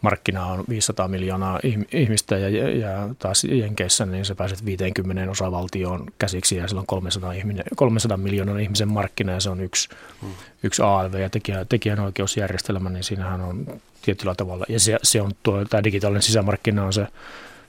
[0.00, 1.60] markkina on 500 miljoonaa
[1.92, 7.32] ihmistä ja, ja taas Jenkeissä niin se pääset 50 osavaltioon käsiksi ja sillä on 300,
[7.32, 9.88] ihminen, 300 miljoonan ihmisen markkina ja se on yksi,
[10.22, 10.30] hmm.
[10.62, 15.64] yksi ALV ja tekijä, tekijänoikeusjärjestelmä, niin siinähän on tietyllä tavalla ja se, se on tuo,
[15.64, 17.06] tämä digitaalinen sisämarkkina on se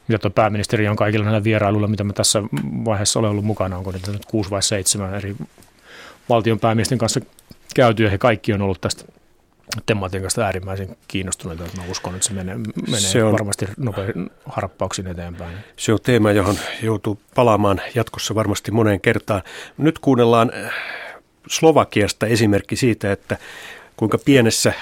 [0.07, 2.43] mitä tuo pääministeri on kaikilla näillä vierailuilla, mitä mä tässä
[2.85, 5.35] vaiheessa olen ollut mukana, onko niitä nyt kuusi vai seitsemän eri
[6.29, 7.19] valtion päämiesten kanssa
[7.77, 9.03] käyty ja he kaikki on ollut tästä
[9.85, 11.63] tematiikasta äärimmäisen kiinnostuneita.
[11.77, 15.57] Mä uskon, että se menee, menee se on, varmasti nopein harppauksin eteenpäin.
[15.75, 19.41] Se on teema, johon joutuu palaamaan jatkossa varmasti moneen kertaan.
[19.77, 20.73] Nyt kuunnellaan äh,
[21.49, 23.37] Slovakiasta esimerkki siitä, että
[23.97, 24.73] kuinka pienessä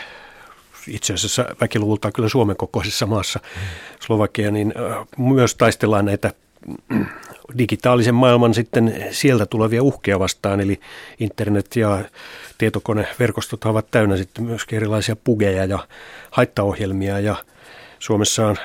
[0.87, 3.39] itse asiassa väkiluvultaan kyllä Suomen kokoisessa maassa
[3.99, 6.31] Slovakia, niin äh, myös taistellaan näitä
[7.57, 10.79] digitaalisen maailman sitten sieltä tulevia uhkia vastaan, eli
[11.19, 12.03] internet ja
[12.57, 15.87] tietokoneverkostot ovat täynnä sitten myöskin erilaisia pugeja ja
[16.31, 17.35] haittaohjelmia ja
[17.99, 18.55] Suomessa on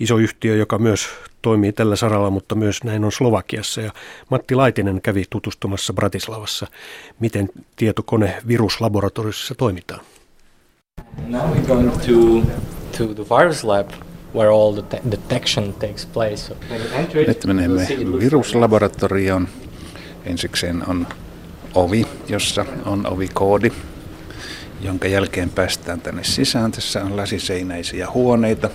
[0.00, 1.08] iso yhtiö, joka myös
[1.42, 3.80] toimii tällä saralla, mutta myös näin on Slovakiassa.
[3.80, 3.92] Ja
[4.30, 6.66] Matti Laitinen kävi tutustumassa Bratislavassa,
[7.20, 10.00] miten tietokoneviruslaboratoriossa toimitaan.
[11.26, 12.46] Now we're going to,
[12.98, 13.90] to the virus lab
[14.34, 16.54] where all the te- detection takes place.
[17.26, 17.86] Nyt menemme
[18.20, 19.48] viruslaboratorioon.
[20.26, 21.06] Ensikseen on
[21.74, 23.70] ovi, jossa on ovikoodi,
[24.80, 26.72] jonka jälkeen päästään tänne sisään.
[26.72, 28.70] Tässä on lasiseinäisiä huoneita,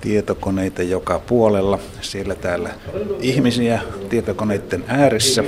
[0.00, 1.78] tietokoneita joka puolella.
[2.00, 2.70] Siellä täällä
[3.20, 5.44] ihmisiä tietokoneiden ääressä.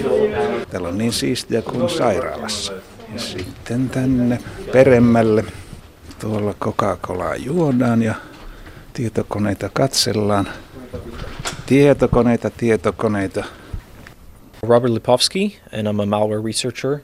[0.71, 2.73] Täällä on niin siistiä kuin sairaalassa.
[3.15, 4.39] Ja sitten tänne
[4.73, 5.45] peremmälle.
[6.21, 8.15] Tuolla Coca-Colaa juodaan ja
[8.99, 10.49] tietokoneita katsellaan.
[11.67, 13.45] Tietokoneita, tietokoneita.
[14.63, 17.01] Robert Lipovsky, and I'm a malware researcher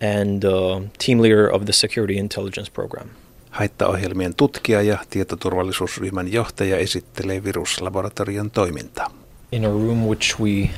[0.00, 3.08] and uh, team leader of the Security Intelligence Program.
[3.50, 9.10] Haittaohjelmien tutkija ja tietoturvallisuusryhmän johtaja esittelee viruslaboratorion toimintaa.
[9.52, 10.70] In a room which we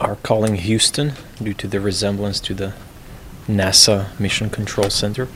[0.00, 1.12] are calling Houston
[1.44, 2.72] due to the resemblance to the
[3.48, 5.26] NASA Mission Control Center.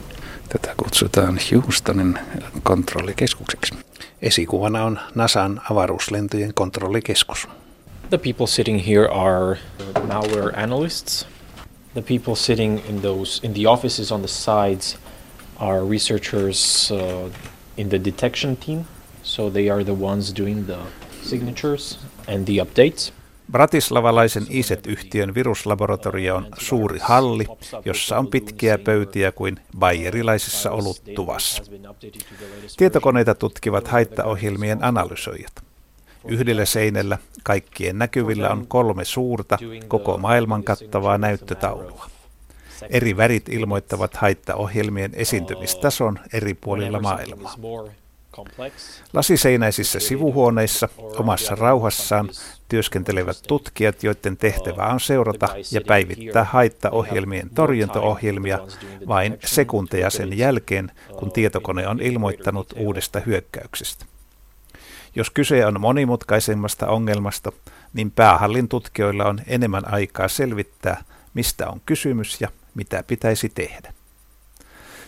[0.48, 2.18] Tätä kutsutaan Houstonin
[2.62, 3.83] kontrollikeskukseksi.
[4.24, 7.46] Esikuvana on NASAn avaruuslentojen kontrollikeskus.
[8.10, 9.58] The people sitting here are
[10.08, 11.26] malware analysts.
[11.94, 14.96] The people sitting in those in the offices on the sides
[15.58, 17.28] are researchers uh,
[17.76, 18.84] in the detection team.
[19.22, 20.78] So they are the ones doing the
[21.22, 23.10] signatures and the updates.
[23.54, 27.46] Bratislavalaisen ISET-yhtiön viruslaboratorio on suuri halli,
[27.84, 31.62] jossa on pitkiä pöytiä kuin bayerilaisessa oluttuvassa.
[32.76, 35.52] Tietokoneita tutkivat haittaohjelmien analysoijat.
[36.28, 42.06] Yhdellä seinällä kaikkien näkyvillä on kolme suurta, koko maailman kattavaa näyttötaulua.
[42.90, 47.54] Eri värit ilmoittavat haittaohjelmien esiintymistason eri puolilla maailmaa.
[49.12, 52.28] Lasiseinäisissä sivuhuoneissa omassa rauhassaan
[52.68, 58.58] työskentelevät tutkijat, joiden tehtävä on seurata ja päivittää haittaohjelmien torjuntaohjelmia
[59.08, 64.04] vain sekunteja sen jälkeen, kun tietokone on ilmoittanut uudesta hyökkäyksestä.
[65.16, 67.52] Jos kyse on monimutkaisemmasta ongelmasta,
[67.92, 73.92] niin päähallin tutkijoilla on enemmän aikaa selvittää, mistä on kysymys ja mitä pitäisi tehdä.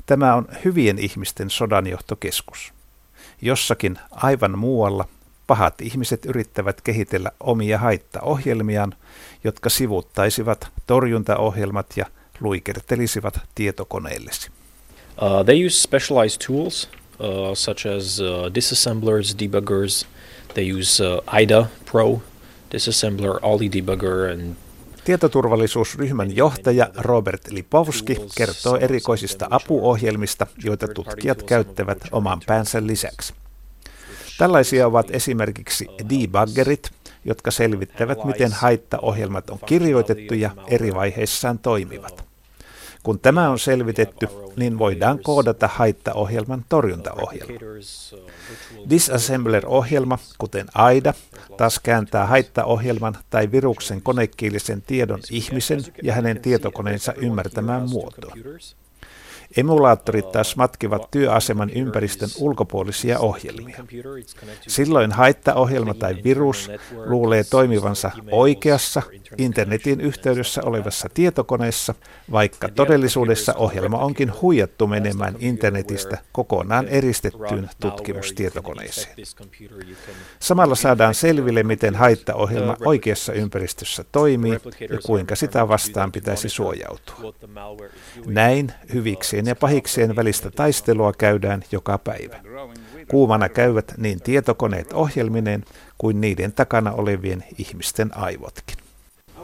[0.06, 2.75] Tämä on hyvien ihmisten sodanjohtokeskus.
[3.42, 5.08] Jossakin aivan muualla
[5.46, 8.94] pahat ihmiset yrittävät kehitellä omia haittaohjelmiaan,
[9.44, 12.06] jotka sivuttaisivat torjuntaohjelmat ja
[12.40, 14.50] luikertelisivat tietokoneillesi.
[15.22, 16.88] Uh, they use specialized tools
[17.20, 20.06] uh, such as uh, disassemblers, debuggers.
[20.54, 22.20] They use uh, IDA Pro
[22.72, 24.56] disassembler, Oli debugger and
[25.06, 33.34] Tietoturvallisuusryhmän johtaja Robert Lipovski kertoo erikoisista apuohjelmista, joita tutkijat käyttävät oman päänsä lisäksi.
[34.38, 36.90] Tällaisia ovat esimerkiksi debuggerit,
[37.24, 42.25] jotka selvittävät, miten haittaohjelmat on kirjoitettu ja eri vaiheissaan toimivat.
[43.06, 47.60] Kun tämä on selvitetty, niin voidaan koodata haittaohjelman torjuntaohjelma.
[48.90, 51.14] Disassembler-ohjelma, kuten AIDA,
[51.56, 58.38] taas kääntää haittaohjelman tai viruksen konekielisen tiedon ihmisen ja hänen tietokoneensa ymmärtämään muotoon.
[59.56, 63.76] Emulaattorit taas matkivat työaseman ympäristön ulkopuolisia ohjelmia.
[64.68, 66.70] Silloin haittaohjelma tai virus
[67.06, 69.02] luulee toimivansa oikeassa
[69.38, 71.94] internetin yhteydessä olevassa tietokoneessa,
[72.32, 79.16] vaikka todellisuudessa ohjelma onkin huijattu menemään internetistä kokonaan eristettyyn tutkimustietokoneeseen.
[80.38, 84.52] Samalla saadaan selville, miten haittaohjelma oikeassa ympäristössä toimii
[84.90, 87.34] ja kuinka sitä vastaan pitäisi suojautua.
[88.26, 88.72] Näin
[89.36, 92.36] hyvikseen ja pahikseen välistä taistelua käydään joka päivä.
[93.08, 95.64] Kuumana käyvät niin tietokoneet ohjelmineen
[95.98, 98.76] kuin niiden takana olevien ihmisten aivotkin.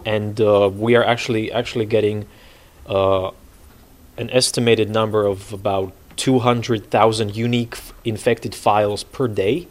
[0.07, 2.25] And uh, we are actually actually getting
[2.89, 3.35] uh,
[4.21, 9.67] an estimated number of about 200,000 unique infected files per day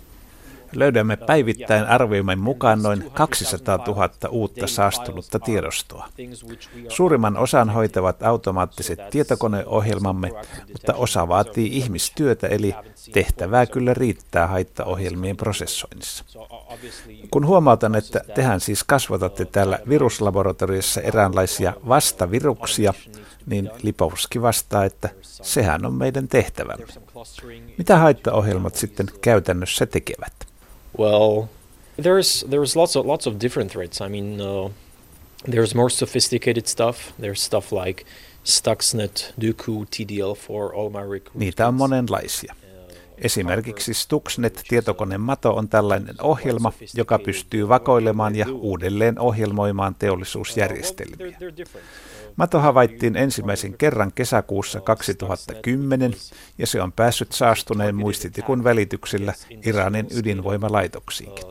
[0.76, 6.08] löydämme päivittäin arvioimme mukaan noin 200 000 uutta saastunutta tiedostoa.
[6.90, 10.32] Suurimman osan hoitavat automaattiset tietokoneohjelmamme,
[10.72, 12.76] mutta osa vaatii ihmistyötä, eli
[13.14, 16.24] tehtävää kyllä riittää haittaohjelmien prosessoinnissa.
[17.32, 22.94] Kun huomautan, että tehän siis kasvatatte täällä viruslaboratoriossa eräänlaisia vastaviruksia,
[23.46, 26.86] niin Lipovski vastaa, että sehän on meidän tehtävämme.
[27.78, 30.34] Mitä haittaohjelmat sitten käytännössä tekevät?
[30.98, 31.50] Well,
[31.98, 34.02] there's there's lots of lots of different threats.
[34.02, 34.70] I mean, uh,
[35.52, 36.98] there's more sophisticated stuff.
[37.20, 38.06] There's stuff like
[38.44, 41.30] Stuxnet, Duku, TDL4, Olmaric.
[41.34, 42.56] Niitä on monenlaisia.
[43.18, 51.38] Esimerkiksi Stuxnet tietokonemato on tällainen ohjelma, joka pystyy vakoilemaan ja uudelleen ohjelmoimaan teollisuusjärjestelmiä.
[52.36, 56.14] Mato havaittiin ensimmäisen kerran kesäkuussa 2010
[56.58, 59.34] ja se on päässyt saastuneen muistitikun välityksillä
[59.66, 61.46] Iranin ydinvoimalaitoksiinkin.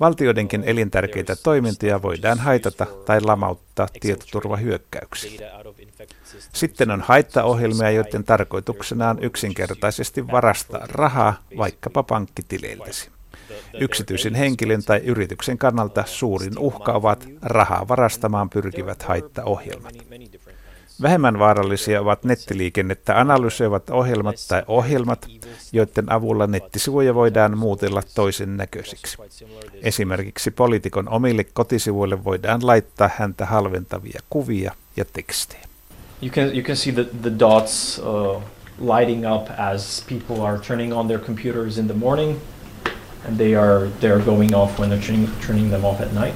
[0.00, 5.50] Valtioidenkin elintärkeitä toimintoja voidaan haitata tai lamauttaa tietoturvahyökkäyksiä.
[6.52, 13.17] Sitten on haittaohjelmia, joiden tarkoituksena on yksinkertaisesti varastaa rahaa vaikkapa pankkitileiltäsi.
[13.80, 19.92] Yksityisen henkilön tai yrityksen kannalta suurin uhka ovat rahaa varastamaan pyrkivät haittaohjelmat.
[21.02, 25.26] Vähemmän vaarallisia ovat nettiliikennettä analysoivat ohjelmat tai ohjelmat,
[25.72, 29.18] joiden avulla nettisivuja voidaan muutella toisen näköisiksi.
[29.82, 35.62] Esimerkiksi poliitikon omille kotisivuille voidaan laittaa häntä halventavia kuvia ja tekstejä.
[36.22, 38.42] You can, you can see the, the dots uh,
[38.96, 42.36] lighting up as people are turning on their computers in the morning
[43.26, 46.34] and they are, they are going off when they're turning, turning them off at night.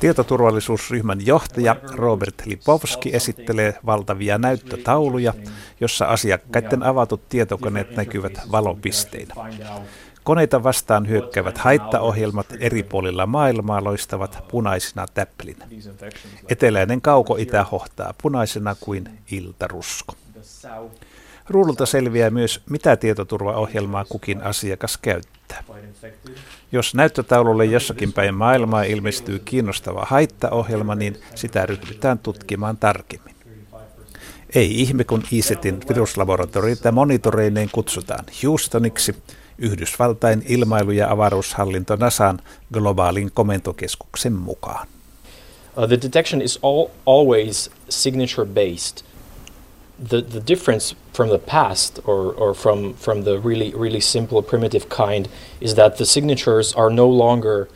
[0.00, 5.34] Tietoturvallisuusryhmän johtaja Robert Lipovski esittelee valtavia näyttötauluja,
[5.80, 9.34] jossa asiakkaiden avatut tietokoneet näkyvät valopisteinä.
[10.24, 15.66] Koneita vastaan hyökkäävät haittaohjelmat eri puolilla maailmaa loistavat punaisina täplinä.
[16.48, 20.14] Eteläinen kauko-itä hohtaa punaisena kuin iltarusko.
[21.48, 25.64] Ruudulta selviää myös, mitä tietoturvaohjelmaa kukin asiakas käyttää.
[26.72, 33.34] Jos näyttötaululle jossakin päin maailmaa ilmestyy kiinnostava haittaohjelma, niin sitä ryhdytään tutkimaan tarkemmin.
[34.54, 39.14] Ei ihme, kun ISETin viruslaboratorioita monitoreineen kutsutaan Houstoniksi,
[39.58, 42.38] Yhdysvaltain ilmailu- ja avaruushallinto NASAn
[42.72, 44.88] globaalin komentokeskuksen mukaan.
[45.76, 49.07] Uh, the detection is all, always signature based.
[49.98, 54.88] The, the difference from the past or, or from, from the really, really simple primitive
[54.88, 55.28] kind
[55.60, 57.68] is that the signatures are no longer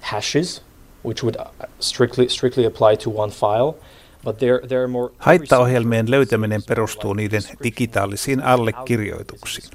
[0.00, 0.60] hashes,
[1.02, 1.46] which would uh,
[1.78, 3.74] strictly, strictly apply to one file.
[5.18, 9.70] Haittaohjelmien löytäminen perustuu niiden digitaalisiin allekirjoituksiin.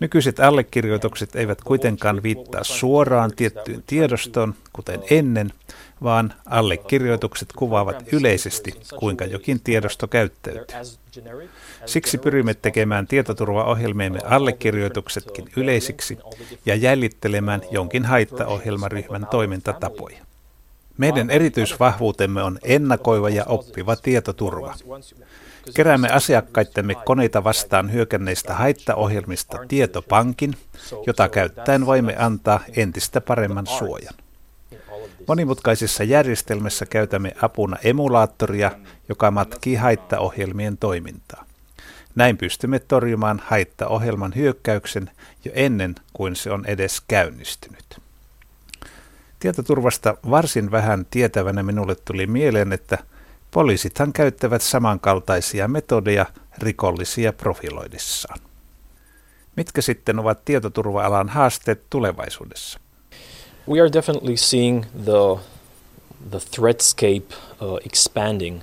[0.00, 5.52] Nykyiset allekirjoitukset eivät kuitenkaan viittaa suoraan tiettyyn tiedostoon, kuten ennen,
[6.02, 10.76] vaan allekirjoitukset kuvaavat yleisesti, kuinka jokin tiedosto käyttäytyy.
[11.86, 16.18] Siksi pyrimme tekemään tietoturvaohjelmiemme allekirjoituksetkin yleisiksi
[16.66, 20.18] ja jäljittelemään jonkin haittaohjelmaryhmän toimintatapoja.
[20.98, 24.74] Meidän erityisvahvuutemme on ennakoiva ja oppiva tietoturva.
[25.74, 30.56] Keräämme asiakkaittemme koneita vastaan hyökänneistä haittaohjelmista tietopankin,
[31.06, 34.14] jota käyttäen voimme antaa entistä paremman suojan.
[35.28, 38.70] Monimutkaisissa järjestelmissä käytämme apuna emulaattoria,
[39.08, 41.44] joka matkii haittaohjelmien toimintaa.
[42.14, 45.10] Näin pystymme torjumaan haittaohjelman hyökkäyksen
[45.44, 48.00] jo ennen kuin se on edes käynnistynyt.
[49.40, 52.98] Tietoturvasta varsin vähän tietävänä minulle tuli mieleen, että
[53.50, 56.26] poliisithan käyttävät samankaltaisia metodeja
[56.58, 58.38] rikollisia profiloidissaan.
[59.56, 62.80] Mitkä sitten ovat tietoturva-alan haasteet tulevaisuudessa?
[63.68, 65.36] We are definitely seeing the
[66.30, 68.62] the threatscape uh, expanding.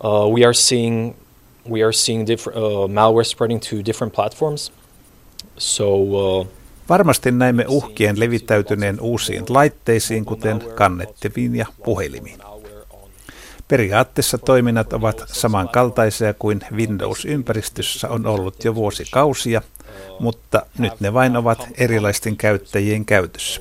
[0.00, 1.14] Uh, we are seeing
[1.70, 4.72] we are seeing different uh, malware spreading to different platforms.
[5.58, 5.86] So
[6.40, 6.46] uh,
[6.88, 12.38] Varmasti näimme uhkien levittäytyneen uusiin laitteisiin, kuten kannettaviin ja puhelimiin.
[13.68, 19.62] Periaatteessa toiminnat ovat samankaltaisia kuin Windows-ympäristössä on ollut jo vuosikausia,
[20.20, 23.60] mutta nyt ne vain ovat erilaisten käyttäjien käytössä.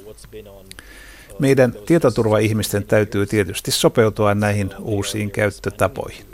[1.40, 6.26] Meidän tietoturvaihmisten täytyy tietysti sopeutua näihin uusiin käyttötapoihin.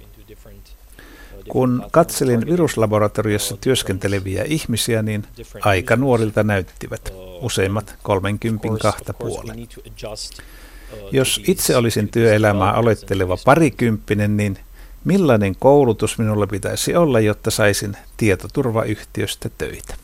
[1.48, 5.26] Kun katselin viruslaboratoriossa työskenteleviä ihmisiä, niin
[5.62, 9.68] aika nuorilta näyttivät, useimmat 32 puolen.
[11.12, 14.58] Jos itse olisin työelämää aloitteleva parikymppinen, niin
[15.06, 19.96] millainen koulutus minulla pitäisi olla, jotta saisin tietoturvayhtiöstä töitä?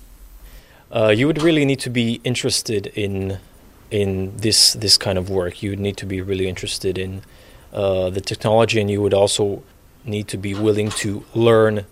[0.92, 3.38] Uh, you would really need to be interested in
[3.96, 5.64] in this this kind of work.
[5.64, 7.22] You would need to be really interested in
[7.74, 9.64] uh, the technology, and you would also
[10.06, 11.86] need to be willing to learn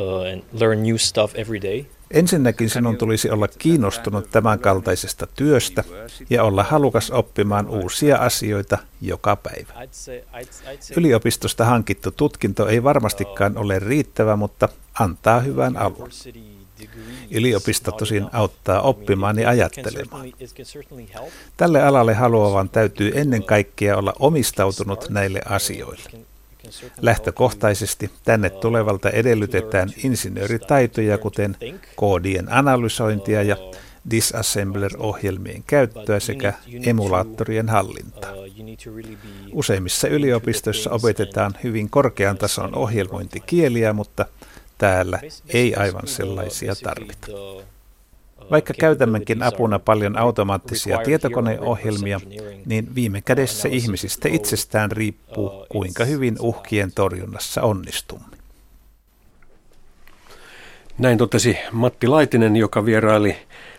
[0.00, 1.86] uh, and learn new stuff every day.
[2.10, 5.84] Ensinnäkin sinun tulisi olla kiinnostunut tämän kaltaisesta työstä
[6.30, 9.72] ja olla halukas oppimaan uusia asioita joka päivä.
[10.96, 14.68] Yliopistosta hankittu tutkinto ei varmastikaan ole riittävä, mutta
[15.00, 16.08] antaa hyvän alun.
[17.30, 20.32] Yliopisto tosin auttaa oppimaan ja ajattelemaan.
[21.56, 26.10] Tälle alalle haluavan täytyy ennen kaikkea olla omistautunut näille asioille.
[27.00, 31.56] Lähtökohtaisesti tänne tulevalta edellytetään insinööritaitoja, kuten
[31.96, 33.56] koodien analysointia ja
[34.10, 36.52] disassembler-ohjelmien käyttöä sekä
[36.86, 38.32] emulaattorien hallintaa.
[39.52, 44.26] Useimmissa yliopistoissa opetetaan hyvin korkean tason ohjelmointikieliä, mutta
[44.78, 47.26] täällä ei aivan sellaisia tarvita.
[48.50, 52.20] Vaikka käytämmekin apuna paljon automaattisia tietokoneohjelmia,
[52.66, 58.36] niin viime kädessä ihmisistä itsestään riippuu, kuinka hyvin uhkien torjunnassa onnistumme.
[60.98, 63.36] Näin totesi Matti Laitinen, joka vieraili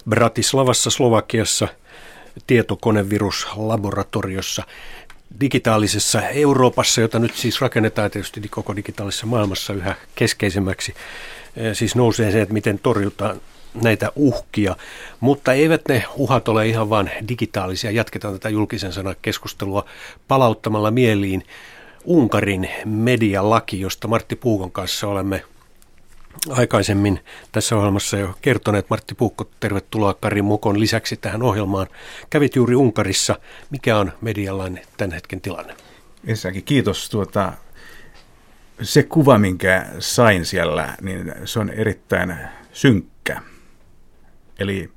[0.10, 1.68] Bratislavassa Slovakiassa
[2.48, 4.64] tietokoneviruslaboratoriossa
[5.40, 10.94] digitaalisessa Euroopassa, jota nyt siis rakennetaan tietysti koko digitaalisessa maailmassa yhä keskeisemmäksi.
[11.74, 13.42] Siis nousee se, että miten torjutaan
[13.84, 14.76] näitä uhkia,
[15.20, 17.92] mutta eivät ne uhat ole ihan vain digitaalisia.
[17.92, 19.86] Jatketaan tätä julkisen sanan keskustelua
[20.28, 21.44] palauttamalla mieliin
[22.06, 25.44] Unkarin medialaki, josta Martti Puukon kanssa olemme
[26.50, 27.20] aikaisemmin
[27.52, 28.90] tässä ohjelmassa jo kertoneet.
[28.90, 31.88] Martti Puukko, tervetuloa Kari Mukon lisäksi tähän ohjelmaan.
[32.30, 33.40] Kävit juuri Unkarissa.
[33.70, 35.76] Mikä on medialain tämän hetken tilanne?
[36.28, 37.10] Ensinnäkin kiitos.
[37.10, 37.54] Tuota,
[38.82, 42.36] se kuva, minkä sain siellä, niin se on erittäin
[42.74, 43.42] synkkä.
[44.60, 44.92] Eli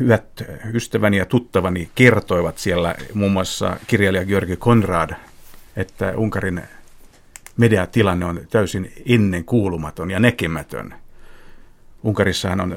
[0.00, 0.42] hyvät
[0.74, 5.10] ystäväni ja tuttavani kertoivat siellä, muun muassa kirjailija Georgi Konrad,
[5.76, 6.62] että Unkarin
[7.56, 10.94] mediatilanne on täysin ennen kuulumaton ja näkemätön.
[12.02, 12.76] Unkarissahan on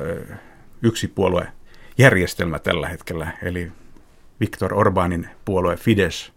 [0.81, 1.47] yksi puolue
[1.97, 3.71] järjestelmä tällä hetkellä, eli
[4.39, 6.31] Viktor Orbanin puolue Fidesz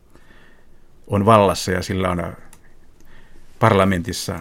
[1.06, 2.36] on vallassa ja sillä on
[3.58, 4.40] parlamentissa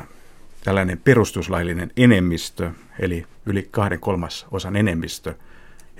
[0.64, 5.36] tällainen perustuslaillinen enemmistö, eli yli kahden kolmas osan enemmistö,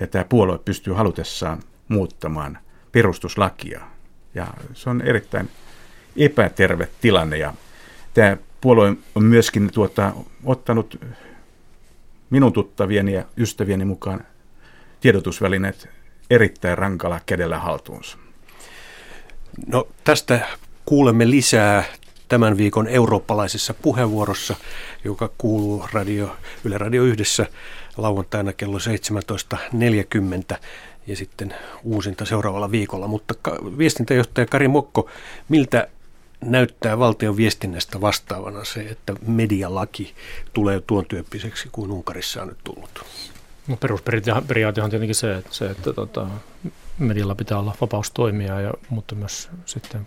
[0.00, 2.58] ja tämä puolue pystyy halutessaan muuttamaan
[2.92, 3.80] perustuslakia.
[4.34, 5.50] Ja se on erittäin
[6.16, 7.54] epäterve tilanne, ja
[8.14, 10.12] tämä puolue on myöskin tuota,
[10.44, 11.00] ottanut
[12.30, 14.20] minun tuttavieni ja ystävieni mukaan
[15.00, 15.88] tiedotusvälineet
[16.30, 18.18] erittäin rankalla kädellä haltuunsa.
[19.66, 20.40] No tästä
[20.84, 21.84] kuulemme lisää
[22.28, 24.54] tämän viikon eurooppalaisessa puheenvuorossa,
[25.04, 27.46] joka kuuluu radio, Yle Radio yhdessä
[27.96, 28.78] lauantaina kello
[30.52, 30.58] 17.40
[31.06, 33.08] ja sitten uusinta seuraavalla viikolla.
[33.08, 33.34] Mutta
[33.78, 35.10] viestintäjohtaja Kari Mokko,
[35.48, 35.88] miltä
[36.44, 40.14] näyttää valtion viestinnästä vastaavana se, että medialaki
[40.52, 43.04] tulee tuon tyyppiseksi kuin Unkarissa on nyt tullut?
[43.68, 46.26] No perusperiaate on tietenkin se, että, se, että tota,
[46.98, 50.06] medialla pitää olla vapaus toimia, ja, mutta myös sitten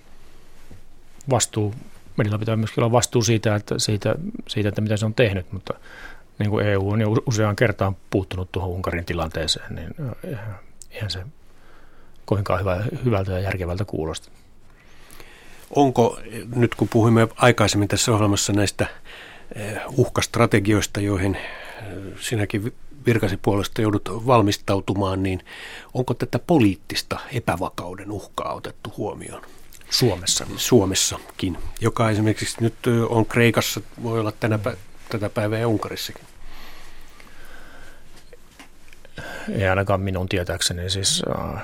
[1.29, 1.73] vastuu
[2.17, 4.15] medialla pitää myöskin olla vastuu siitä, että, siitä,
[4.47, 5.73] siitä, että mitä se on tehnyt, mutta
[6.39, 9.95] niin kuin EU on jo useaan kertaan puuttunut tuohon Unkarin tilanteeseen, niin
[10.91, 11.19] eihän se
[12.25, 14.31] kovinkaan hyvä, hyvältä ja järkevältä kuulosta.
[15.75, 16.19] Onko,
[16.55, 18.87] nyt kun puhuimme aikaisemmin tässä ohjelmassa näistä
[19.97, 21.37] uhkastrategioista, joihin
[22.19, 22.73] sinäkin
[23.05, 25.45] virkasi puolesta joudut valmistautumaan, niin
[25.93, 29.41] onko tätä poliittista epävakauden uhkaa otettu huomioon?
[29.89, 30.47] Suomessa.
[30.55, 32.75] Suomessakin, joka esimerkiksi nyt
[33.09, 34.77] on Kreikassa, voi olla tänä pä-
[35.09, 36.25] tätä päivää ja Unkarissakin.
[39.51, 40.89] Ei ainakaan minun tietääkseni.
[40.89, 41.63] Siis, äh,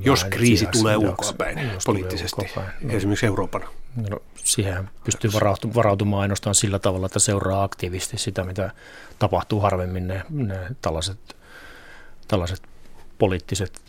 [0.00, 2.76] jos kriisi tulee ulkoapäin poliittisesti, ulkoapäin.
[2.82, 2.96] No.
[2.96, 3.64] esimerkiksi Euroopan.
[4.10, 5.30] No, siihen pystyy
[5.74, 8.70] varautumaan ainoastaan sillä tavalla, että seuraa aktiivisesti sitä, mitä
[9.18, 11.36] tapahtuu harvemmin ne, ne tällaiset,
[12.28, 12.62] tällaiset
[13.18, 13.80] poliittiset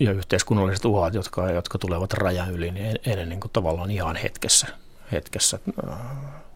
[0.00, 4.66] ja yhteiskunnalliset uhat, jotka, jotka tulevat rajan yli, niin ennen niin kuin tavallaan ihan hetkessä,
[5.12, 5.58] hetkessä
[5.90, 5.98] äh,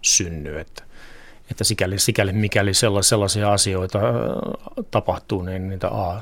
[0.03, 0.59] synny.
[0.59, 0.83] Että,
[1.51, 4.15] että sikäli, sikäli mikäli sellaisia asioita äh,
[4.91, 6.21] tapahtuu, niin niitä A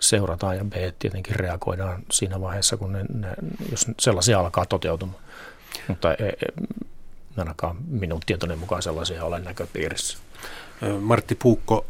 [0.00, 3.28] seurataan ja B tietenkin reagoidaan siinä vaiheessa, kun ne, ne,
[3.70, 5.22] jos sellaisia alkaa toteutumaan.
[5.88, 6.66] Mutta ei, ei,
[7.36, 10.18] ainakaan minun tietoinen mukaan sellaisia ole näköpiirissä.
[11.00, 11.86] Martti Puukko,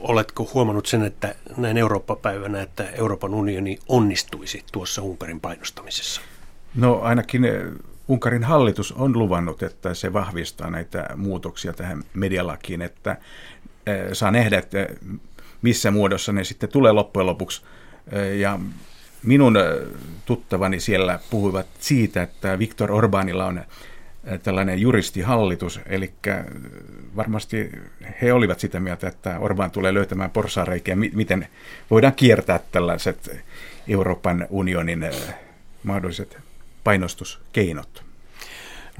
[0.00, 6.20] oletko huomannut sen, että näin Eurooppa-päivänä, että Euroopan unioni onnistuisi tuossa Unkarin painostamisessa?
[6.74, 7.42] No ainakin
[8.08, 13.16] Unkarin hallitus on luvannut, että se vahvistaa näitä muutoksia tähän medialakiin, että
[14.12, 14.78] saa nähdä, että
[15.62, 17.62] missä muodossa ne sitten tulee loppujen lopuksi.
[18.38, 18.60] Ja
[19.22, 19.54] minun
[20.26, 23.64] tuttavani siellä puhuivat siitä, että Viktor Orbanilla on
[24.42, 26.12] tällainen juristihallitus, eli
[27.16, 27.70] varmasti
[28.22, 31.48] he olivat sitä mieltä, että Orban tulee löytämään porsaareikiä, miten
[31.90, 33.44] voidaan kiertää tällaiset
[33.88, 35.06] Euroopan unionin
[35.82, 36.38] mahdolliset
[36.84, 38.11] painostuskeinot.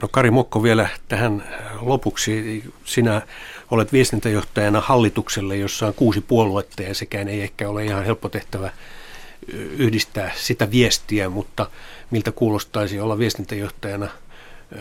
[0.02, 1.44] No Kari Mokko vielä tähän
[1.80, 2.64] lopuksi.
[2.84, 3.22] Sinä
[3.70, 8.70] olet viestintäjohtajana hallitukselle, jossa on kuusi puoluetta ja sekään ei ehkä ole ihan helppo tehtävä
[9.78, 11.70] yhdistää sitä viestiä, mutta
[12.10, 14.08] miltä kuulostaisi olla viestintäjohtajana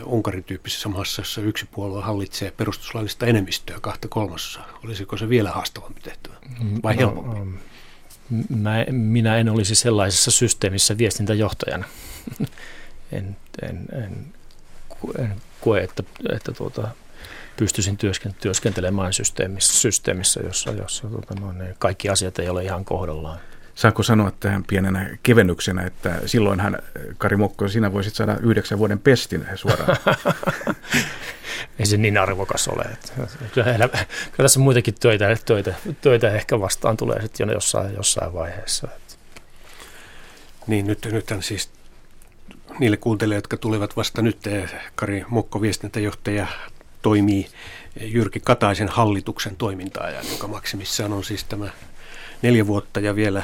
[0.06, 4.80] Unkarin tyyppisessä maassa, jossa yksi puolue hallitsee perustuslaillista enemmistöä kahta kolmasosaa.
[4.86, 6.36] Olisiko se vielä haastavampi tehtävä
[6.84, 7.40] vai no, helpompi?
[7.40, 7.46] No,
[8.50, 11.86] mä, minä en olisi sellaisessa systeemissä viestintäjohtajana.
[13.12, 14.41] en, en, en
[15.62, 16.04] koe, että,
[16.36, 16.88] että tuota,
[17.58, 17.98] pystyisin
[18.42, 23.40] työskentelemään systeemissä, systeemissä jossa, jossa tuota, no, ne kaikki asiat ei ole ihan kohdallaan.
[23.76, 26.80] Saanko sanoa tähän pienenä kevennyksenä, että silloinhan,
[27.18, 29.98] Kari Mokko, sinä voisit saada yhdeksän vuoden pestin suoraan.
[31.80, 32.86] Ei se niin arvokas ole.
[33.54, 38.88] Kyllä, kyllä tässä muitakin töitä, töitä, töitä ehkä vastaan tulee sitten jo jossain, jossain vaiheessa.
[40.68, 41.70] Niin, nyt, nythän siis
[42.82, 46.48] niille kuuntelijoille, jotka tulivat vasta nyt, eh, Kari Mokko, viestintäjohtaja,
[47.02, 47.48] toimii
[48.02, 51.70] Jyrki Kataisen hallituksen toiminta-ajan, joka maksimissaan on siis tämä
[52.42, 53.44] neljä vuotta ja vielä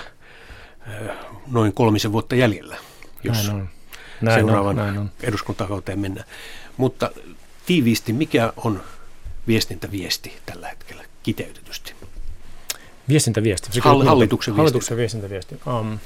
[1.48, 2.78] noin kolmisen vuotta jäljellä,
[3.24, 3.70] jos näin on.
[4.22, 5.12] Näin seuraavan on, näin on.
[5.24, 6.28] eduskuntakauteen mennään.
[6.78, 7.12] Mutta
[7.66, 8.84] tiiviisti, mikä on
[9.48, 11.94] viestintäviesti tällä hetkellä kiteytetysti?
[13.10, 13.80] Viestintäviesti?
[13.80, 14.58] Hall- hallituksen viestintä.
[14.58, 15.60] Hallituksen viestintäviesti.
[15.80, 16.00] Um,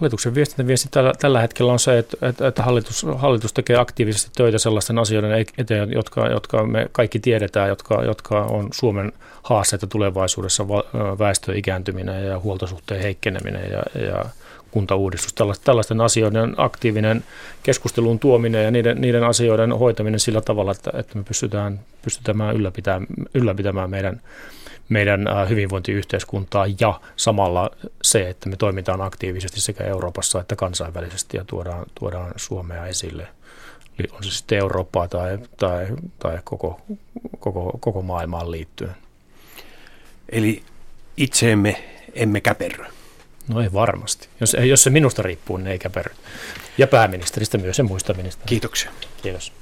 [0.00, 4.98] Hallituksen viestintäviesti tällä, tällä hetkellä on se, että, että, hallitus, hallitus tekee aktiivisesti töitä sellaisten
[4.98, 10.68] asioiden eteen, jotka, jotka me kaikki tiedetään, jotka, jotka on Suomen haasteita tulevaisuudessa,
[11.18, 14.24] väestön ikääntyminen ja huoltosuhteen heikkeneminen ja, ja
[14.70, 15.34] kuntauudistus.
[15.64, 17.24] Tällaisten asioiden aktiivinen
[17.62, 23.06] keskustelun tuominen ja niiden, niiden asioiden hoitaminen sillä tavalla, että, että me pystytään, pystytään ylläpitämään,
[23.34, 24.20] ylläpitämään meidän
[24.88, 27.70] meidän hyvinvointiyhteiskuntaa ja samalla
[28.02, 33.28] se, että me toimitaan aktiivisesti sekä Euroopassa että kansainvälisesti ja tuodaan, tuodaan Suomea esille.
[34.12, 35.86] On se sitten Eurooppaa tai, tai,
[36.18, 36.80] tai koko,
[37.38, 38.96] koko, koko maailmaan liittyen.
[40.28, 40.62] Eli
[41.16, 41.84] itseemme
[42.14, 42.84] emme käperry.
[43.48, 44.28] No ei varmasti.
[44.40, 46.14] Jos, jos se minusta riippuu, niin ei käperry.
[46.78, 48.48] Ja pääministeristä myös ja muista ministeristä.
[48.48, 48.90] Kiitoksia.
[49.22, 49.52] Kiitos.